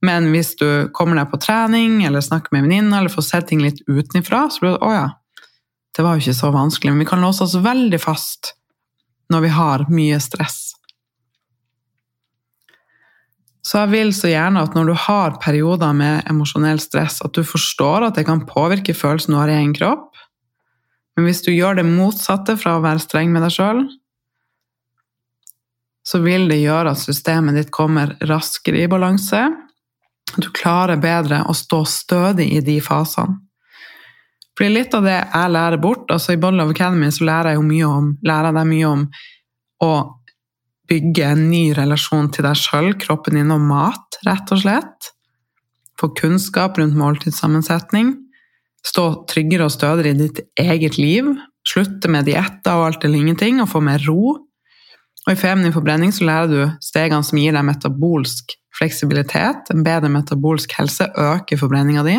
Men 0.06 0.30
hvis 0.30 0.54
du 0.60 0.88
kommer 0.94 1.18
deg 1.18 1.32
på 1.32 1.40
trening, 1.42 2.04
eller 2.06 2.22
snakker 2.22 2.54
med 2.54 2.68
venninna 2.68 3.00
eller 3.00 3.14
får 3.14 3.26
sett 3.26 3.48
ting 3.50 3.64
litt 3.64 3.82
utenfra, 3.90 4.46
så 4.54 4.62
blir 4.62 4.76
det 4.76 4.86
å 4.86 4.92
ja, 4.94 5.08
det 5.96 6.04
var 6.04 6.16
jo 6.16 6.26
ikke 6.26 6.38
så 6.38 6.52
vanskelig, 6.54 6.92
men 6.92 7.04
vi 7.06 7.10
kan 7.10 7.24
låse 7.24 7.46
oss 7.46 7.56
veldig 7.56 8.00
fast 8.04 8.54
når 9.32 9.46
vi 9.48 9.52
har 9.56 9.86
mye 9.90 10.20
stress. 10.22 10.76
Så 13.66 13.82
jeg 13.82 13.92
vil 13.96 14.12
så 14.14 14.30
gjerne 14.30 14.62
at 14.62 14.76
når 14.78 14.92
du 14.92 14.96
har 15.08 15.38
perioder 15.42 15.94
med 15.98 16.28
emosjonell 16.30 16.78
stress, 16.84 17.18
at 17.26 17.34
du 17.34 17.42
forstår 17.42 18.06
at 18.06 18.20
det 18.20 18.28
kan 18.28 18.44
påvirke 18.46 18.94
følelsen 18.94 19.34
du 19.34 19.40
har 19.40 19.50
i 19.50 19.58
egen 19.58 19.74
kropp. 19.74 20.12
Men 21.18 21.26
hvis 21.26 21.42
du 21.46 21.50
gjør 21.50 21.80
det 21.80 21.88
motsatte 21.88 22.58
fra 22.62 22.76
å 22.78 22.84
være 22.84 23.02
streng 23.02 23.32
med 23.34 23.42
deg 23.46 23.56
sjøl, 23.56 23.82
så 26.06 26.22
vil 26.22 26.46
det 26.52 26.60
gjøre 26.62 26.94
at 26.94 27.02
systemet 27.02 27.58
ditt 27.58 27.72
kommer 27.74 28.14
raskere 28.30 28.84
i 28.84 28.92
balanse. 28.92 29.42
Du 30.38 30.52
klarer 30.54 31.02
bedre 31.02 31.42
å 31.50 31.56
stå 31.58 31.82
stødig 31.90 32.52
i 32.54 32.62
de 32.62 32.78
fasene. 32.86 33.40
Fordi 34.56 34.70
litt 34.72 34.94
av 34.96 35.04
det 35.04 35.18
jeg 35.18 35.52
lærer 35.52 35.82
bort 35.84 36.12
altså 36.14 36.32
I 36.32 36.40
Bond 36.40 36.56
Love 36.62 36.72
Academy 36.72 37.10
så 37.12 37.26
lærer 37.28 37.52
jeg 37.52 37.60
jo 37.60 37.66
mye 37.66 37.88
om, 37.90 38.06
lærer 38.24 38.56
deg 38.56 38.70
mye 38.70 38.92
om 38.92 39.02
å 39.84 39.90
bygge 40.90 41.26
en 41.26 41.48
ny 41.50 41.70
relasjon 41.78 42.30
til 42.34 42.46
deg 42.48 42.60
sjøl, 42.60 42.94
kroppen 43.02 43.40
din 43.40 43.54
og 43.54 43.64
mat, 43.64 44.20
rett 44.28 44.54
og 44.54 44.62
slett. 44.64 45.12
Få 46.00 46.12
kunnskap 46.18 46.80
rundt 46.80 46.98
måltidssammensetning. 47.00 48.14
Stå 48.86 49.06
tryggere 49.32 49.68
og 49.68 49.74
stødigere 49.74 50.14
i 50.14 50.20
ditt 50.26 50.42
eget 50.62 51.00
liv. 51.02 51.32
Slutte 51.66 52.12
med 52.12 52.28
dietter 52.30 52.78
og 52.78 52.90
alt 52.90 53.08
eller 53.08 53.24
ingenting, 53.24 53.62
og 53.64 53.72
få 53.72 53.82
mer 53.86 54.04
ro. 54.06 54.36
Og 55.26 55.32
i 55.34 55.40
feminin 55.40 55.74
forbrenning 55.74 56.14
så 56.14 56.28
lærer 56.28 56.52
du 56.52 56.86
stegene 56.86 57.26
som 57.26 57.42
gir 57.42 57.56
deg 57.56 57.66
metabolsk 57.66 58.54
fleksibilitet, 58.76 59.72
en 59.72 59.86
bedre 59.86 60.12
metabolsk 60.12 60.74
helse, 60.78 61.08
øker 61.16 61.58
forbrenninga 61.58 62.04
di 62.06 62.18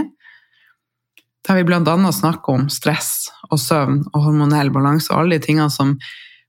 der 1.46 1.61
vi 1.61 1.64
bl.a. 1.64 2.12
snakker 2.12 2.52
om 2.52 2.68
stress 2.73 3.28
og 3.50 3.61
søvn 3.62 4.00
og 4.12 4.25
hormonell 4.25 4.73
balanse 4.75 5.12
og 5.12 5.23
alle 5.23 5.38
de 5.38 5.46
tingene 5.46 5.70
som 5.70 5.94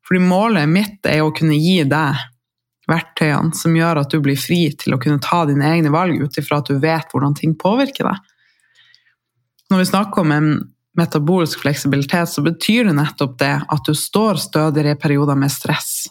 Fordi 0.08 0.24
målet 0.24 0.70
mitt 0.72 1.06
er 1.10 1.22
å 1.26 1.34
kunne 1.36 1.58
gi 1.60 1.82
deg 1.88 2.26
verktøyene 2.88 3.52
som 3.58 3.76
gjør 3.76 4.02
at 4.02 4.14
du 4.14 4.22
blir 4.24 4.40
fri 4.40 4.70
til 4.80 4.96
å 4.96 5.02
kunne 5.04 5.20
ta 5.24 5.42
dine 5.50 5.68
egne 5.74 5.92
valg 5.92 6.22
ut 6.22 6.40
ifra 6.40 6.62
at 6.62 6.72
du 6.72 6.80
vet 6.80 7.12
hvordan 7.12 7.36
ting 7.36 7.58
påvirker 7.60 8.08
deg. 8.08 8.34
Når 9.68 9.82
vi 9.82 9.90
snakker 9.90 10.24
om 10.24 10.32
en 10.32 10.52
metabolsk 10.98 11.62
fleksibilitet, 11.62 12.32
så 12.32 12.42
betyr 12.42 12.88
det 12.88 12.96
nettopp 12.98 13.36
det 13.42 13.56
at 13.68 13.84
du 13.86 13.94
står 13.94 14.40
stødigere 14.42 14.96
i 14.96 15.00
perioder 15.00 15.38
med 15.38 15.52
stress. 15.54 16.08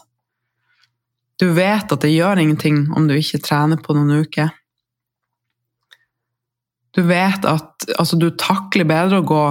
Du 1.41 1.49
vet 1.53 1.91
at 1.91 2.01
det 2.01 2.13
gjør 2.13 2.39
ingenting 2.41 2.85
om 2.97 3.09
du 3.09 3.17
ikke 3.17 3.41
trener 3.43 3.81
på 3.81 3.97
noen 3.97 4.23
uker. 4.23 4.53
Du 6.97 7.03
vet 7.05 7.43
at 7.45 7.89
altså, 7.97 8.17
du 8.17 8.31
takler 8.37 8.87
bedre 8.89 9.21
å 9.21 9.27
gå 9.27 9.43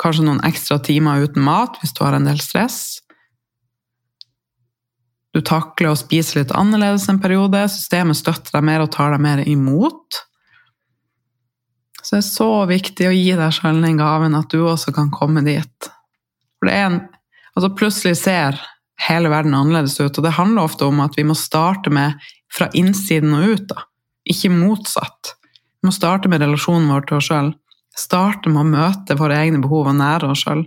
kanskje 0.00 0.24
noen 0.26 0.42
ekstra 0.48 0.80
timer 0.84 1.24
uten 1.24 1.44
mat 1.44 1.78
hvis 1.80 1.94
du 1.96 2.02
har 2.04 2.16
en 2.16 2.28
del 2.28 2.40
stress. 2.44 3.00
Du 5.34 5.40
takler 5.46 5.92
å 5.92 5.98
spise 5.98 6.40
litt 6.40 6.54
annerledes 6.56 7.06
en 7.10 7.20
periode. 7.22 7.62
Systemet 7.70 8.18
støtter 8.18 8.56
deg 8.56 8.66
mer 8.66 8.82
og 8.84 8.90
tar 8.94 9.14
deg 9.14 9.22
mer 9.22 9.44
imot. 9.46 10.24
Så 12.00 12.16
det 12.16 12.22
er 12.24 12.26
så 12.26 12.50
viktig 12.66 13.06
å 13.06 13.14
gi 13.14 13.30
deg 13.38 13.54
selv 13.54 13.84
den 13.84 14.00
gaven 14.00 14.34
at 14.34 14.50
du 14.50 14.64
også 14.64 14.94
kan 14.96 15.12
komme 15.14 15.44
dit. 15.46 15.90
For 16.58 16.70
det 16.70 16.76
er 16.76 16.86
en 16.90 17.00
Altså, 17.60 17.72
plutselig 17.74 18.14
ser 18.20 18.60
hele 19.08 19.30
verden 19.32 19.56
annerledes 19.58 19.96
ut, 19.98 20.16
og 20.16 20.24
det 20.24 20.36
handler 20.36 20.68
ofte 20.68 20.86
om 20.86 21.00
at 21.02 21.16
vi 21.18 21.24
må 21.26 21.34
starte 21.36 21.90
med 21.92 22.20
fra 22.54 22.68
innsiden 22.78 23.34
og 23.36 23.54
ut, 23.54 23.64
da. 23.72 23.82
Ikke 24.30 24.52
motsatt. 24.54 25.34
Vi 25.80 25.88
må 25.88 25.92
starte 25.92 26.30
med 26.30 26.44
relasjonen 26.44 26.90
vår 26.92 27.08
til 27.08 27.18
oss 27.18 27.30
sjøl. 27.30 27.50
Starte 27.98 28.52
med 28.52 28.62
å 28.62 28.70
møte 28.70 29.16
våre 29.18 29.40
egne 29.42 29.60
behov 29.64 29.90
og 29.90 29.98
nære 29.98 30.30
oss 30.30 30.44
sjøl. 30.44 30.62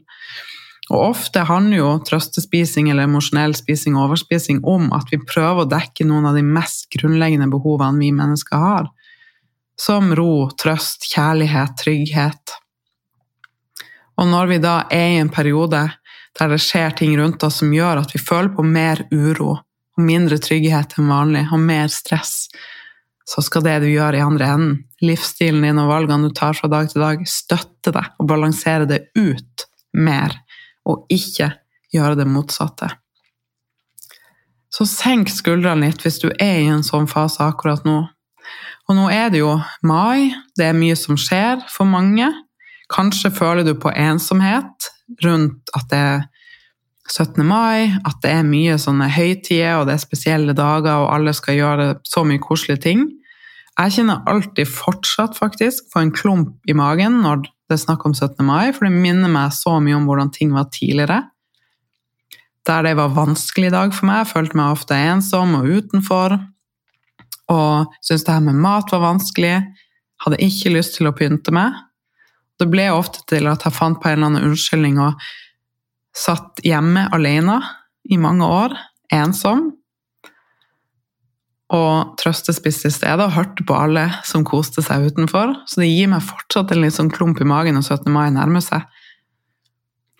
Og 0.93 0.99
ofte 1.09 1.41
handler 1.49 1.79
jo 1.79 1.91
trøstespising 2.05 2.91
eller 2.91 3.07
emosjonell 3.07 3.55
spising 3.57 3.95
og 3.97 4.11
overspising 4.11 4.59
om 4.69 4.91
at 4.93 5.09
vi 5.09 5.21
prøver 5.25 5.63
å 5.63 5.69
dekke 5.69 6.05
noen 6.05 6.27
av 6.29 6.37
de 6.37 6.43
mest 6.45 6.85
grunnleggende 6.93 7.49
behovene 7.49 8.03
vi 8.03 8.11
mennesker 8.13 8.61
har. 8.61 8.91
Som 9.79 10.13
ro, 10.13 10.51
trøst, 10.53 11.07
kjærlighet, 11.09 11.73
trygghet. 11.81 12.53
Og 14.21 14.29
når 14.29 14.51
vi 14.51 14.61
da 14.61 14.75
er 14.93 15.15
i 15.15 15.21
en 15.23 15.33
periode 15.33 15.87
der 16.37 16.53
det 16.53 16.61
skjer 16.61 16.93
ting 16.97 17.17
rundt 17.17 17.43
oss 17.45 17.59
som 17.61 17.73
gjør 17.73 18.03
at 18.03 18.13
vi 18.13 18.21
føler 18.21 18.53
på 18.53 18.65
mer 18.65 19.03
uro 19.09 19.55
og 19.57 20.01
mindre 20.01 20.39
trygghet 20.41 20.95
enn 20.97 21.09
vanlig, 21.09 21.43
og 21.53 21.61
mer 21.61 21.89
stress, 21.93 22.47
så 23.29 23.43
skal 23.45 23.65
det 23.65 23.75
du 23.83 23.91
gjør 23.91 24.17
i 24.17 24.23
andre 24.25 24.47
enden, 24.55 24.79
livsstilen 25.05 25.61
din 25.65 25.81
og 25.81 25.91
valgene 25.91 26.29
du 26.29 26.33
tar 26.35 26.57
fra 26.57 26.69
dag 26.71 26.89
til 26.89 27.03
dag, 27.03 27.21
støtte 27.29 27.93
deg 27.93 28.17
og 28.17 28.29
balansere 28.29 28.89
det 28.89 29.03
ut 29.13 29.67
mer, 29.93 30.33
og 30.89 31.07
ikke 31.13 31.51
gjøre 31.93 32.17
det 32.19 32.27
motsatte. 32.29 32.89
Så 34.73 34.87
senk 34.89 35.29
skuldrene 35.29 35.87
litt 35.87 36.01
hvis 36.01 36.19
du 36.23 36.31
er 36.41 36.63
i 36.63 36.69
en 36.71 36.85
sånn 36.85 37.05
fase 37.09 37.43
akkurat 37.45 37.85
nå. 37.85 37.99
Og 38.89 38.97
nå 38.97 39.05
er 39.13 39.29
det 39.31 39.43
jo 39.43 39.53
mai, 39.85 40.33
det 40.57 40.67
er 40.67 40.77
mye 40.77 40.95
som 40.99 41.19
skjer 41.19 41.61
for 41.71 41.87
mange. 41.87 42.27
Kanskje 42.91 43.31
føler 43.31 43.63
du 43.67 43.75
på 43.79 43.93
ensomhet 43.93 44.89
rundt 45.23 45.71
at 45.77 45.89
det 45.91 45.99
er 45.99 46.21
17. 47.11 47.43
mai, 47.45 47.91
at 48.07 48.19
det 48.23 48.31
er 48.31 48.47
mye 48.47 48.77
sånne 48.79 49.09
høytider 49.11 49.81
og 49.81 49.89
det 49.89 49.97
er 49.97 50.03
spesielle 50.03 50.55
dager, 50.55 51.03
og 51.03 51.11
alle 51.11 51.33
skal 51.35 51.57
gjøre 51.59 51.87
så 52.07 52.23
mye 52.27 52.41
koselige 52.41 52.81
ting. 52.87 53.03
Jeg 53.73 53.95
kjenner 53.97 54.23
alltid 54.29 54.69
fortsatt 54.69 55.37
faktisk 55.37 55.89
på 55.93 56.01
en 56.01 56.13
klump 56.15 56.69
i 56.69 56.75
magen 56.77 57.21
når 57.23 57.43
det 57.73 57.79
er 57.79 57.87
snakk 57.87 58.05
om 58.05 58.13
17. 58.13 58.43
mai, 58.45 58.71
for 58.75 58.85
det 58.85 58.93
minner 58.93 59.31
meg 59.31 59.53
så 59.55 59.79
mye 59.81 59.97
om 59.97 60.05
hvordan 60.05 60.29
ting 60.33 60.53
var 60.53 60.69
tidligere. 60.73 61.23
Der 62.67 62.85
det 62.85 62.93
var 62.95 63.15
vanskelig 63.15 63.71
i 63.71 63.73
dag 63.73 63.95
for 63.95 64.07
meg. 64.07 64.21
Jeg 64.21 64.31
følte 64.31 64.59
meg 64.59 64.75
ofte 64.77 64.95
ensom 64.95 65.55
og 65.57 65.65
utenfor. 65.67 66.37
Og 67.51 67.95
syntes 67.99 68.27
det 68.27 68.35
her 68.35 68.45
med 68.45 68.61
mat 68.61 68.93
var 68.93 69.03
vanskelig. 69.03 69.55
Hadde 70.23 70.39
ikke 70.45 70.75
lyst 70.77 70.95
til 70.99 71.09
å 71.09 71.15
pynte 71.17 71.51
meg. 71.55 71.75
Det 72.61 72.69
ble 72.71 72.85
ofte 72.93 73.25
til 73.27 73.49
at 73.49 73.65
jeg 73.65 73.75
fant 73.75 73.99
på 73.99 74.07
en 74.07 74.19
eller 74.19 74.29
annen 74.29 74.51
unnskyldning 74.51 75.01
og 75.01 75.17
Satt 76.13 76.61
hjemme 76.61 77.07
alene 77.09 77.55
i 78.05 78.19
mange 78.21 78.45
år, 78.45 78.75
ensom. 79.09 79.71
Og 81.73 82.13
trøstespiste 82.21 82.91
i 82.91 82.93
stedet 82.93 83.23
og 83.25 83.33
hørte 83.33 83.65
på 83.65 83.75
alle 83.77 84.05
som 84.27 84.45
koste 84.45 84.83
seg 84.85 85.07
utenfor. 85.09 85.55
Så 85.69 85.81
det 85.81 85.89
gir 85.89 86.11
meg 86.11 86.25
fortsatt 86.25 86.73
en 86.73 86.83
litt 86.83 86.95
sånn 86.97 87.09
klump 87.13 87.41
i 87.41 87.47
magen 87.49 87.77
når 87.77 87.87
17. 87.87 88.11
mai 88.13 88.27
nærmer 88.35 88.61
seg. 88.61 88.85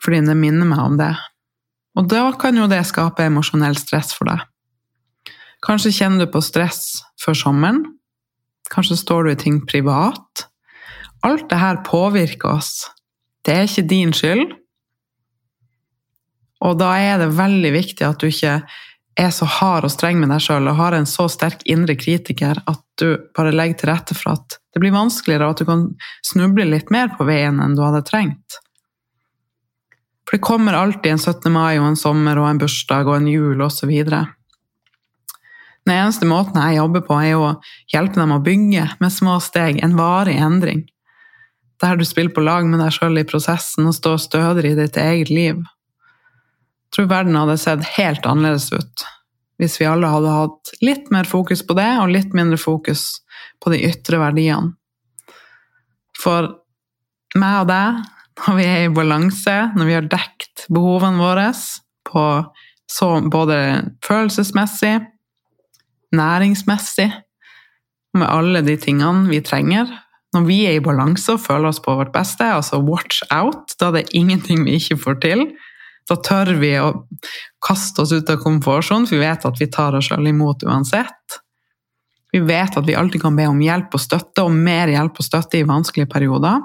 Fordi 0.02 0.24
det 0.26 0.38
minner 0.40 0.68
meg 0.68 0.82
om 0.82 0.98
det. 1.00 1.12
Og 2.00 2.10
da 2.10 2.26
kan 2.42 2.58
jo 2.58 2.66
det 2.72 2.82
skape 2.90 3.28
emosjonell 3.30 3.78
stress 3.78 4.16
for 4.18 4.32
deg. 4.32 4.42
Kanskje 5.64 5.94
kjenner 5.96 6.26
du 6.26 6.34
på 6.34 6.42
stress 6.44 7.04
før 7.22 7.38
sommeren. 7.38 7.84
Kanskje 8.74 8.98
står 9.00 9.28
du 9.28 9.32
i 9.36 9.40
ting 9.46 9.62
privat. 9.70 10.48
Alt 11.24 11.46
det 11.54 11.62
her 11.62 11.84
påvirker 11.86 12.58
oss. 12.58 12.90
Det 13.46 13.54
er 13.54 13.70
ikke 13.70 13.88
din 13.88 14.12
skyld, 14.16 14.50
og 16.64 16.80
da 16.80 16.94
er 16.96 17.20
det 17.20 17.34
veldig 17.36 17.72
viktig 17.76 18.06
at 18.08 18.22
du 18.22 18.30
ikke 18.30 18.62
er 19.20 19.30
så 19.34 19.46
hard 19.46 19.86
og 19.86 19.94
streng 19.94 20.18
med 20.22 20.32
deg 20.34 20.42
sjøl 20.42 20.68
og 20.72 20.78
har 20.80 20.96
en 20.98 21.08
så 21.10 21.28
sterk 21.30 21.62
indre 21.70 21.96
kritiker 22.00 22.60
at 22.70 22.82
du 23.00 23.18
bare 23.38 23.54
legger 23.54 23.80
til 23.80 23.92
rette 23.92 24.18
for 24.18 24.34
at 24.34 24.58
det 24.74 24.82
blir 24.82 24.94
vanskeligere, 24.96 25.46
og 25.46 25.54
at 25.54 25.62
du 25.62 25.68
kan 25.70 25.84
snuble 26.26 26.66
litt 26.66 26.90
mer 26.94 27.12
på 27.14 27.28
veien 27.28 27.60
enn 27.62 27.76
du 27.78 27.84
hadde 27.86 28.02
trengt. 28.08 28.60
For 30.26 30.38
det 30.38 30.46
kommer 30.48 30.74
alltid 30.74 31.12
en 31.12 31.22
17. 31.22 31.52
mai 31.54 31.78
og 31.78 31.92
en 31.92 32.00
sommer 32.00 32.40
og 32.42 32.48
en 32.50 32.62
bursdag 32.62 33.10
og 33.10 33.20
en 33.20 33.28
jul 33.30 33.62
osv. 33.62 33.92
Den 35.84 35.94
eneste 35.94 36.26
måten 36.26 36.58
jeg 36.58 36.80
jobber 36.80 37.04
på, 37.06 37.20
er 37.20 37.38
å 37.38 37.52
hjelpe 37.92 38.22
dem 38.22 38.34
å 38.34 38.42
bygge 38.42 38.88
med 39.04 39.14
små 39.14 39.38
steg 39.44 39.84
en 39.84 39.98
varig 40.00 40.40
endring. 40.40 40.88
der 41.84 41.98
du 42.00 42.06
spiller 42.08 42.32
på 42.32 42.40
lag 42.40 42.64
med 42.64 42.80
deg 42.80 42.94
sjøl 42.96 43.18
i 43.20 43.26
prosessen 43.28 43.90
og 43.90 43.96
står 43.98 44.22
stødigere 44.24 44.70
i 44.72 44.78
ditt 44.78 44.96
eget 44.96 45.30
liv. 45.30 45.58
Tror 46.94 47.10
verden 47.10 47.38
hadde 47.38 47.58
sett 47.62 47.86
helt 47.98 48.26
annerledes 48.30 48.72
ut 48.74 49.06
hvis 49.62 49.78
vi 49.80 49.88
alle 49.88 50.10
hadde 50.10 50.32
hatt 50.34 50.72
litt 50.84 51.12
mer 51.14 51.28
fokus 51.30 51.62
på 51.64 51.76
det, 51.78 51.88
og 52.02 52.12
litt 52.12 52.34
mindre 52.36 52.58
fokus 52.60 53.22
på 53.64 53.72
de 53.72 53.80
ytre 53.88 54.20
verdiene. 54.20 54.74
For 56.20 56.50
meg 57.40 57.60
og 57.62 57.70
deg, 57.70 58.02
når 58.44 58.58
vi 58.58 58.66
er 58.68 58.86
i 58.86 58.94
balanse, 58.94 59.56
når 59.78 59.90
vi 59.90 59.96
har 59.96 60.10
dekt 60.10 60.66
behovene 60.74 61.22
våre 61.22 61.48
på 62.10 62.26
både 63.34 63.58
følelsesmessig, 64.06 64.96
næringsmessig, 66.14 67.12
med 68.14 68.30
alle 68.30 68.62
de 68.62 68.76
tingene 68.78 69.26
vi 69.26 69.40
trenger 69.42 69.88
Når 70.36 70.44
vi 70.46 70.58
er 70.70 70.76
i 70.78 70.82
balanse 70.86 71.34
og 71.34 71.42
føler 71.42 71.72
oss 71.72 71.80
på 71.82 71.96
vårt 71.98 72.12
beste, 72.14 72.46
altså 72.46 72.78
watch 72.82 73.24
out, 73.34 73.74
da 73.80 73.92
det 73.94 74.04
er 74.04 74.08
det 74.08 74.18
ingenting 74.18 74.64
vi 74.66 74.80
ikke 74.80 74.98
får 75.02 75.18
til. 75.22 75.44
Da 76.10 76.18
tør 76.20 76.54
vi 76.60 76.74
å 76.80 76.90
kaste 77.64 78.04
oss 78.04 78.12
ut 78.12 78.30
av 78.30 78.42
komfortsonen, 78.44 79.08
for 79.08 79.18
vi 79.18 79.24
vet 79.24 79.46
at 79.48 79.62
vi 79.62 79.70
tar 79.72 79.96
oss 79.96 80.10
sjøl 80.12 80.28
imot 80.34 80.66
uansett. 80.68 81.40
Vi 82.34 82.42
vet 82.44 82.78
at 82.78 82.88
vi 82.88 82.96
alltid 82.98 83.22
kan 83.22 83.36
be 83.38 83.46
om 83.48 83.62
hjelp 83.62 83.94
og 83.94 84.02
støtte, 84.02 84.44
og 84.44 84.56
mer 84.56 84.92
hjelp 84.92 85.20
og 85.22 85.28
støtte 85.28 85.60
i 85.60 85.68
vanskelige 85.70 86.10
perioder. 86.12 86.64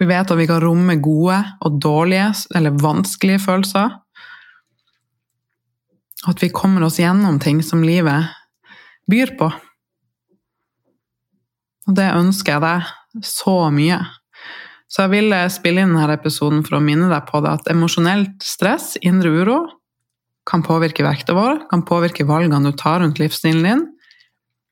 Vi 0.00 0.06
vet 0.08 0.30
at 0.30 0.38
vi 0.38 0.46
kan 0.48 0.62
romme 0.62 0.96
gode 1.02 1.40
og 1.60 1.80
dårlige, 1.82 2.30
eller 2.56 2.78
vanskelige 2.80 3.42
følelser. 3.44 3.98
At 6.30 6.40
vi 6.44 6.52
kommer 6.52 6.86
oss 6.86 7.00
gjennom 7.00 7.40
ting 7.40 7.60
som 7.64 7.82
livet 7.84 8.30
byr 9.10 9.34
på. 9.40 9.50
Og 11.88 11.96
det 11.98 12.08
ønsker 12.14 12.56
jeg 12.56 12.64
deg 12.64 13.26
så 13.26 13.58
mye. 13.74 13.98
Så 14.90 15.04
jeg 15.04 15.12
ville 15.12 15.38
spille 15.54 15.84
inn 15.84 15.94
denne 15.94 16.16
episoden 16.16 16.64
for 16.66 16.78
å 16.78 16.82
minne 16.82 17.10
deg 17.12 17.28
på 17.28 17.40
det 17.44 17.52
at 17.60 17.70
emosjonelt 17.70 18.42
stress, 18.42 18.96
indre 19.06 19.30
uro, 19.30 19.60
kan 20.50 20.64
påvirke 20.66 21.04
vekta 21.06 21.36
vår, 21.36 21.64
kan 21.70 21.84
påvirke 21.86 22.26
valgene 22.26 22.72
du 22.72 22.76
tar 22.76 23.00
rundt 23.04 23.20
livsstilen 23.22 23.66
din. 23.66 23.86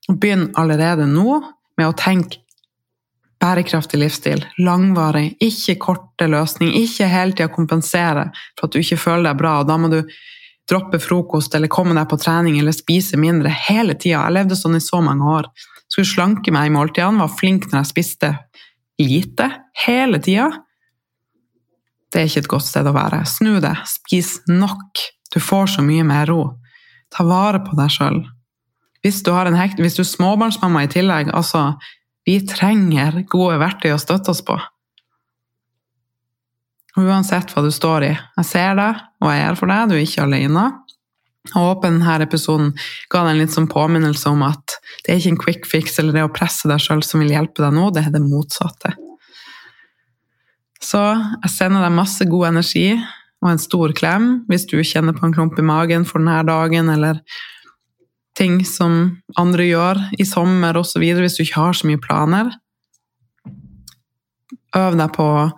Begynn 0.09 0.49
allerede 0.59 1.07
nå 1.07 1.39
med 1.79 1.87
å 1.87 1.95
tenke 1.95 2.43
bærekraftig 3.39 4.01
livsstil, 4.01 4.43
langvarig, 4.59 5.37
ikke 5.45 5.77
korte 5.79 6.27
løsning, 6.27 6.73
ikke 6.75 7.07
hele 7.07 7.37
tida 7.37 7.47
kompensere 7.55 8.29
for 8.59 8.67
at 8.67 8.75
du 8.75 8.81
ikke 8.81 8.99
føler 8.99 9.29
deg 9.29 9.39
bra. 9.39 9.61
og 9.61 9.69
Da 9.69 9.77
må 9.79 9.91
du 9.93 10.01
droppe 10.69 10.99
frokost 11.01 11.55
eller 11.55 11.71
komme 11.71 11.95
deg 11.95 12.09
på 12.11 12.19
trening 12.21 12.59
eller 12.59 12.75
spise 12.75 13.21
mindre 13.21 13.53
hele 13.69 13.95
tida. 13.95 14.25
Jeg 14.27 14.37
levde 14.41 14.59
sånn 14.59 14.77
i 14.81 14.83
så 14.83 15.01
mange 15.05 15.31
år. 15.39 15.49
Skulle 15.89 16.11
slanke 16.11 16.53
meg 16.53 16.69
i 16.69 16.75
måltidene, 16.75 17.23
var 17.23 17.39
flink 17.39 17.71
når 17.71 17.85
jeg 17.85 17.93
spiste 17.93 18.35
lite 18.99 19.51
hele 19.87 20.21
tida. 20.23 20.51
Det 22.09 22.21
er 22.21 22.31
ikke 22.31 22.45
et 22.45 22.51
godt 22.55 22.67
sted 22.69 22.89
å 22.89 22.95
være. 22.97 23.23
Snu 23.29 23.59
deg, 23.63 23.85
spis 23.89 24.39
nok. 24.49 25.05
Du 25.35 25.41
får 25.45 25.75
så 25.77 25.85
mye 25.85 26.07
mer 26.09 26.29
ro. 26.31 26.43
Ta 27.13 27.25
vare 27.29 27.61
på 27.65 27.77
deg 27.79 27.93
sjøl. 27.93 28.23
Hvis, 29.05 29.21
hvis 29.23 29.97
du 29.97 30.03
er 30.03 30.11
småbarnsmamma 30.13 30.85
i 30.85 30.93
tillegg, 30.93 31.33
altså 31.35 31.79
Vi 32.29 32.43
trenger 32.45 33.23
gode 33.31 33.55
verktøy 33.57 33.95
å 33.95 34.01
støtte 34.01 34.35
oss 34.35 34.43
på. 34.45 34.59
Uansett 37.01 37.55
hva 37.55 37.63
du 37.65 37.71
står 37.73 38.05
i. 38.05 38.11
Jeg 38.13 38.45
ser 38.45 38.75
deg, 38.77 38.99
og 39.23 39.31
jeg 39.33 39.45
er 39.47 39.57
for 39.57 39.73
deg. 39.73 39.89
Du 39.89 39.95
er 39.97 40.03
ikke 40.05 40.27
alene. 40.27 40.65
Jeg 41.49 41.65
håper 41.65 41.89
denne 41.89 42.17
episoden 42.25 42.73
ga 43.13 43.25
deg 43.25 43.33
en 43.33 43.43
litt 43.43 43.55
sånn 43.55 43.69
påminnelse 43.73 44.29
om 44.29 44.43
at 44.45 44.77
det 45.05 45.13
er 45.13 45.21
ikke 45.21 45.33
en 45.33 45.43
quick 45.45 45.69
fix 45.69 45.99
eller 46.01 46.17
det 46.17 46.27
å 46.27 46.33
presse 46.33 46.69
deg 46.69 46.83
sjøl 46.83 47.01
som 47.07 47.23
vil 47.25 47.33
hjelpe 47.33 47.65
deg 47.65 47.73
nå, 47.77 47.89
det 47.95 48.05
er 48.05 48.13
det 48.13 48.25
motsatte. 48.25 48.93
Så 50.85 51.01
jeg 51.17 51.53
sender 51.55 51.83
deg 51.83 51.97
masse 51.97 52.27
god 52.29 52.51
energi 52.53 52.91
og 53.43 53.53
en 53.53 53.63
stor 53.63 53.95
klem 53.97 54.29
hvis 54.51 54.67
du 54.71 54.77
kjenner 54.83 55.17
på 55.17 55.27
en 55.27 55.35
klump 55.35 55.59
i 55.59 55.65
magen 55.65 56.05
for 56.09 56.21
denne 56.21 56.43
dagen, 56.47 56.91
eller 56.93 57.23
ting 58.39 58.61
som 58.67 59.19
andre 59.39 59.67
gjør 59.67 60.01
i 60.19 60.27
sommer 60.29 60.77
osv., 60.79 61.03
hvis 61.03 61.39
du 61.39 61.45
ikke 61.45 61.65
har 61.65 61.79
så 61.79 61.89
mye 61.89 62.03
planer. 62.03 62.53
Øv 64.77 64.99
deg 65.01 65.15
på 65.17 65.25
å 65.25 65.49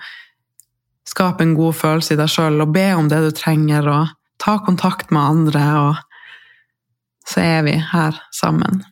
skape 1.10 1.44
en 1.44 1.56
god 1.58 1.76
følelse 1.76 2.14
i 2.14 2.20
deg 2.20 2.30
sjøl 2.30 2.62
og 2.62 2.72
be 2.74 2.86
om 2.94 3.08
det 3.10 3.20
du 3.26 3.30
trenger, 3.36 3.88
og 3.90 4.19
ta 4.40 4.58
kontakt 4.64 5.12
med 5.14 5.22
andre, 5.22 5.64
og 5.80 7.30
så 7.30 7.44
er 7.44 7.66
vi 7.66 7.76
her 7.92 8.16
sammen. 8.34 8.82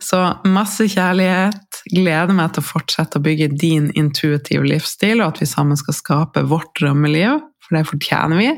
Så 0.00 0.18
masse 0.48 0.88
kjærlighet. 0.88 1.82
Gleder 1.92 2.32
meg 2.36 2.54
til 2.54 2.64
å 2.64 2.70
fortsette 2.70 3.20
å 3.20 3.24
bygge 3.24 3.50
din 3.60 3.90
intuitive 3.98 4.64
livsstil, 4.66 5.20
og 5.20 5.34
at 5.34 5.42
vi 5.42 5.48
sammen 5.48 5.78
skal 5.80 5.96
skape 5.96 6.44
vårt 6.48 6.72
drømmeliv, 6.80 7.40
for 7.64 7.76
det 7.76 7.88
fortjener 7.88 8.40
vi. 8.40 8.50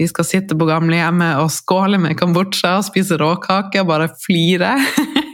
Vi 0.00 0.08
skal 0.08 0.28
sitte 0.28 0.56
på 0.58 0.68
gamlehjemmet 0.68 1.40
og 1.40 1.52
skåle 1.52 2.00
med 2.00 2.18
kambodsja 2.20 2.76
og 2.80 2.88
spise 2.88 3.16
råkake 3.20 3.80
og 3.80 3.88
bare 3.88 4.10
flire 4.24 4.74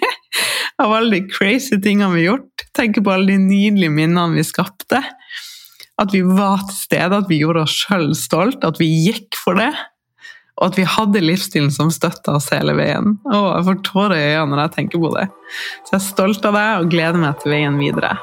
av 0.83 0.95
alle 0.95 1.17
de 1.17 1.25
crazy 1.31 1.79
tingene 1.83 2.13
vi 2.15 2.23
har 2.23 2.37
gjort. 2.37 2.67
Tenke 2.77 3.03
på 3.03 3.15
alle 3.15 3.35
de 3.35 3.41
nydelige 3.43 3.95
minnene 3.95 4.39
vi 4.39 4.47
skapte. 4.47 5.03
At 6.01 6.15
vi 6.15 6.23
var 6.25 6.63
til 6.69 6.77
stede, 6.77 7.19
at 7.21 7.29
vi 7.31 7.43
gjorde 7.43 7.67
oss 7.67 7.75
sjøl 7.85 8.13
stolt, 8.17 8.65
at 8.65 8.81
vi 8.81 8.89
gikk 9.07 9.37
for 9.39 9.59
det. 9.61 9.73
Og 10.61 10.71
at 10.71 10.79
vi 10.79 10.87
hadde 10.89 11.23
livsstilen 11.25 11.73
som 11.75 11.91
støtta 11.93 12.37
oss 12.39 12.51
hele 12.55 12.75
veien. 12.79 13.17
Å, 13.27 13.39
jeg 13.57 13.67
får 13.69 13.81
tårer 13.89 14.19
i 14.19 14.27
øynene 14.35 14.55
når 14.55 14.65
jeg 14.67 14.75
tenker 14.79 15.03
på 15.03 15.15
det. 15.17 15.29
Så 15.83 15.97
jeg 15.97 16.01
er 16.01 16.07
stolt 16.09 16.49
av 16.49 16.59
deg 16.59 16.73
og 16.83 16.93
gleder 16.93 17.23
meg 17.23 17.41
til 17.43 17.55
veien 17.55 17.81
videre. 17.81 18.15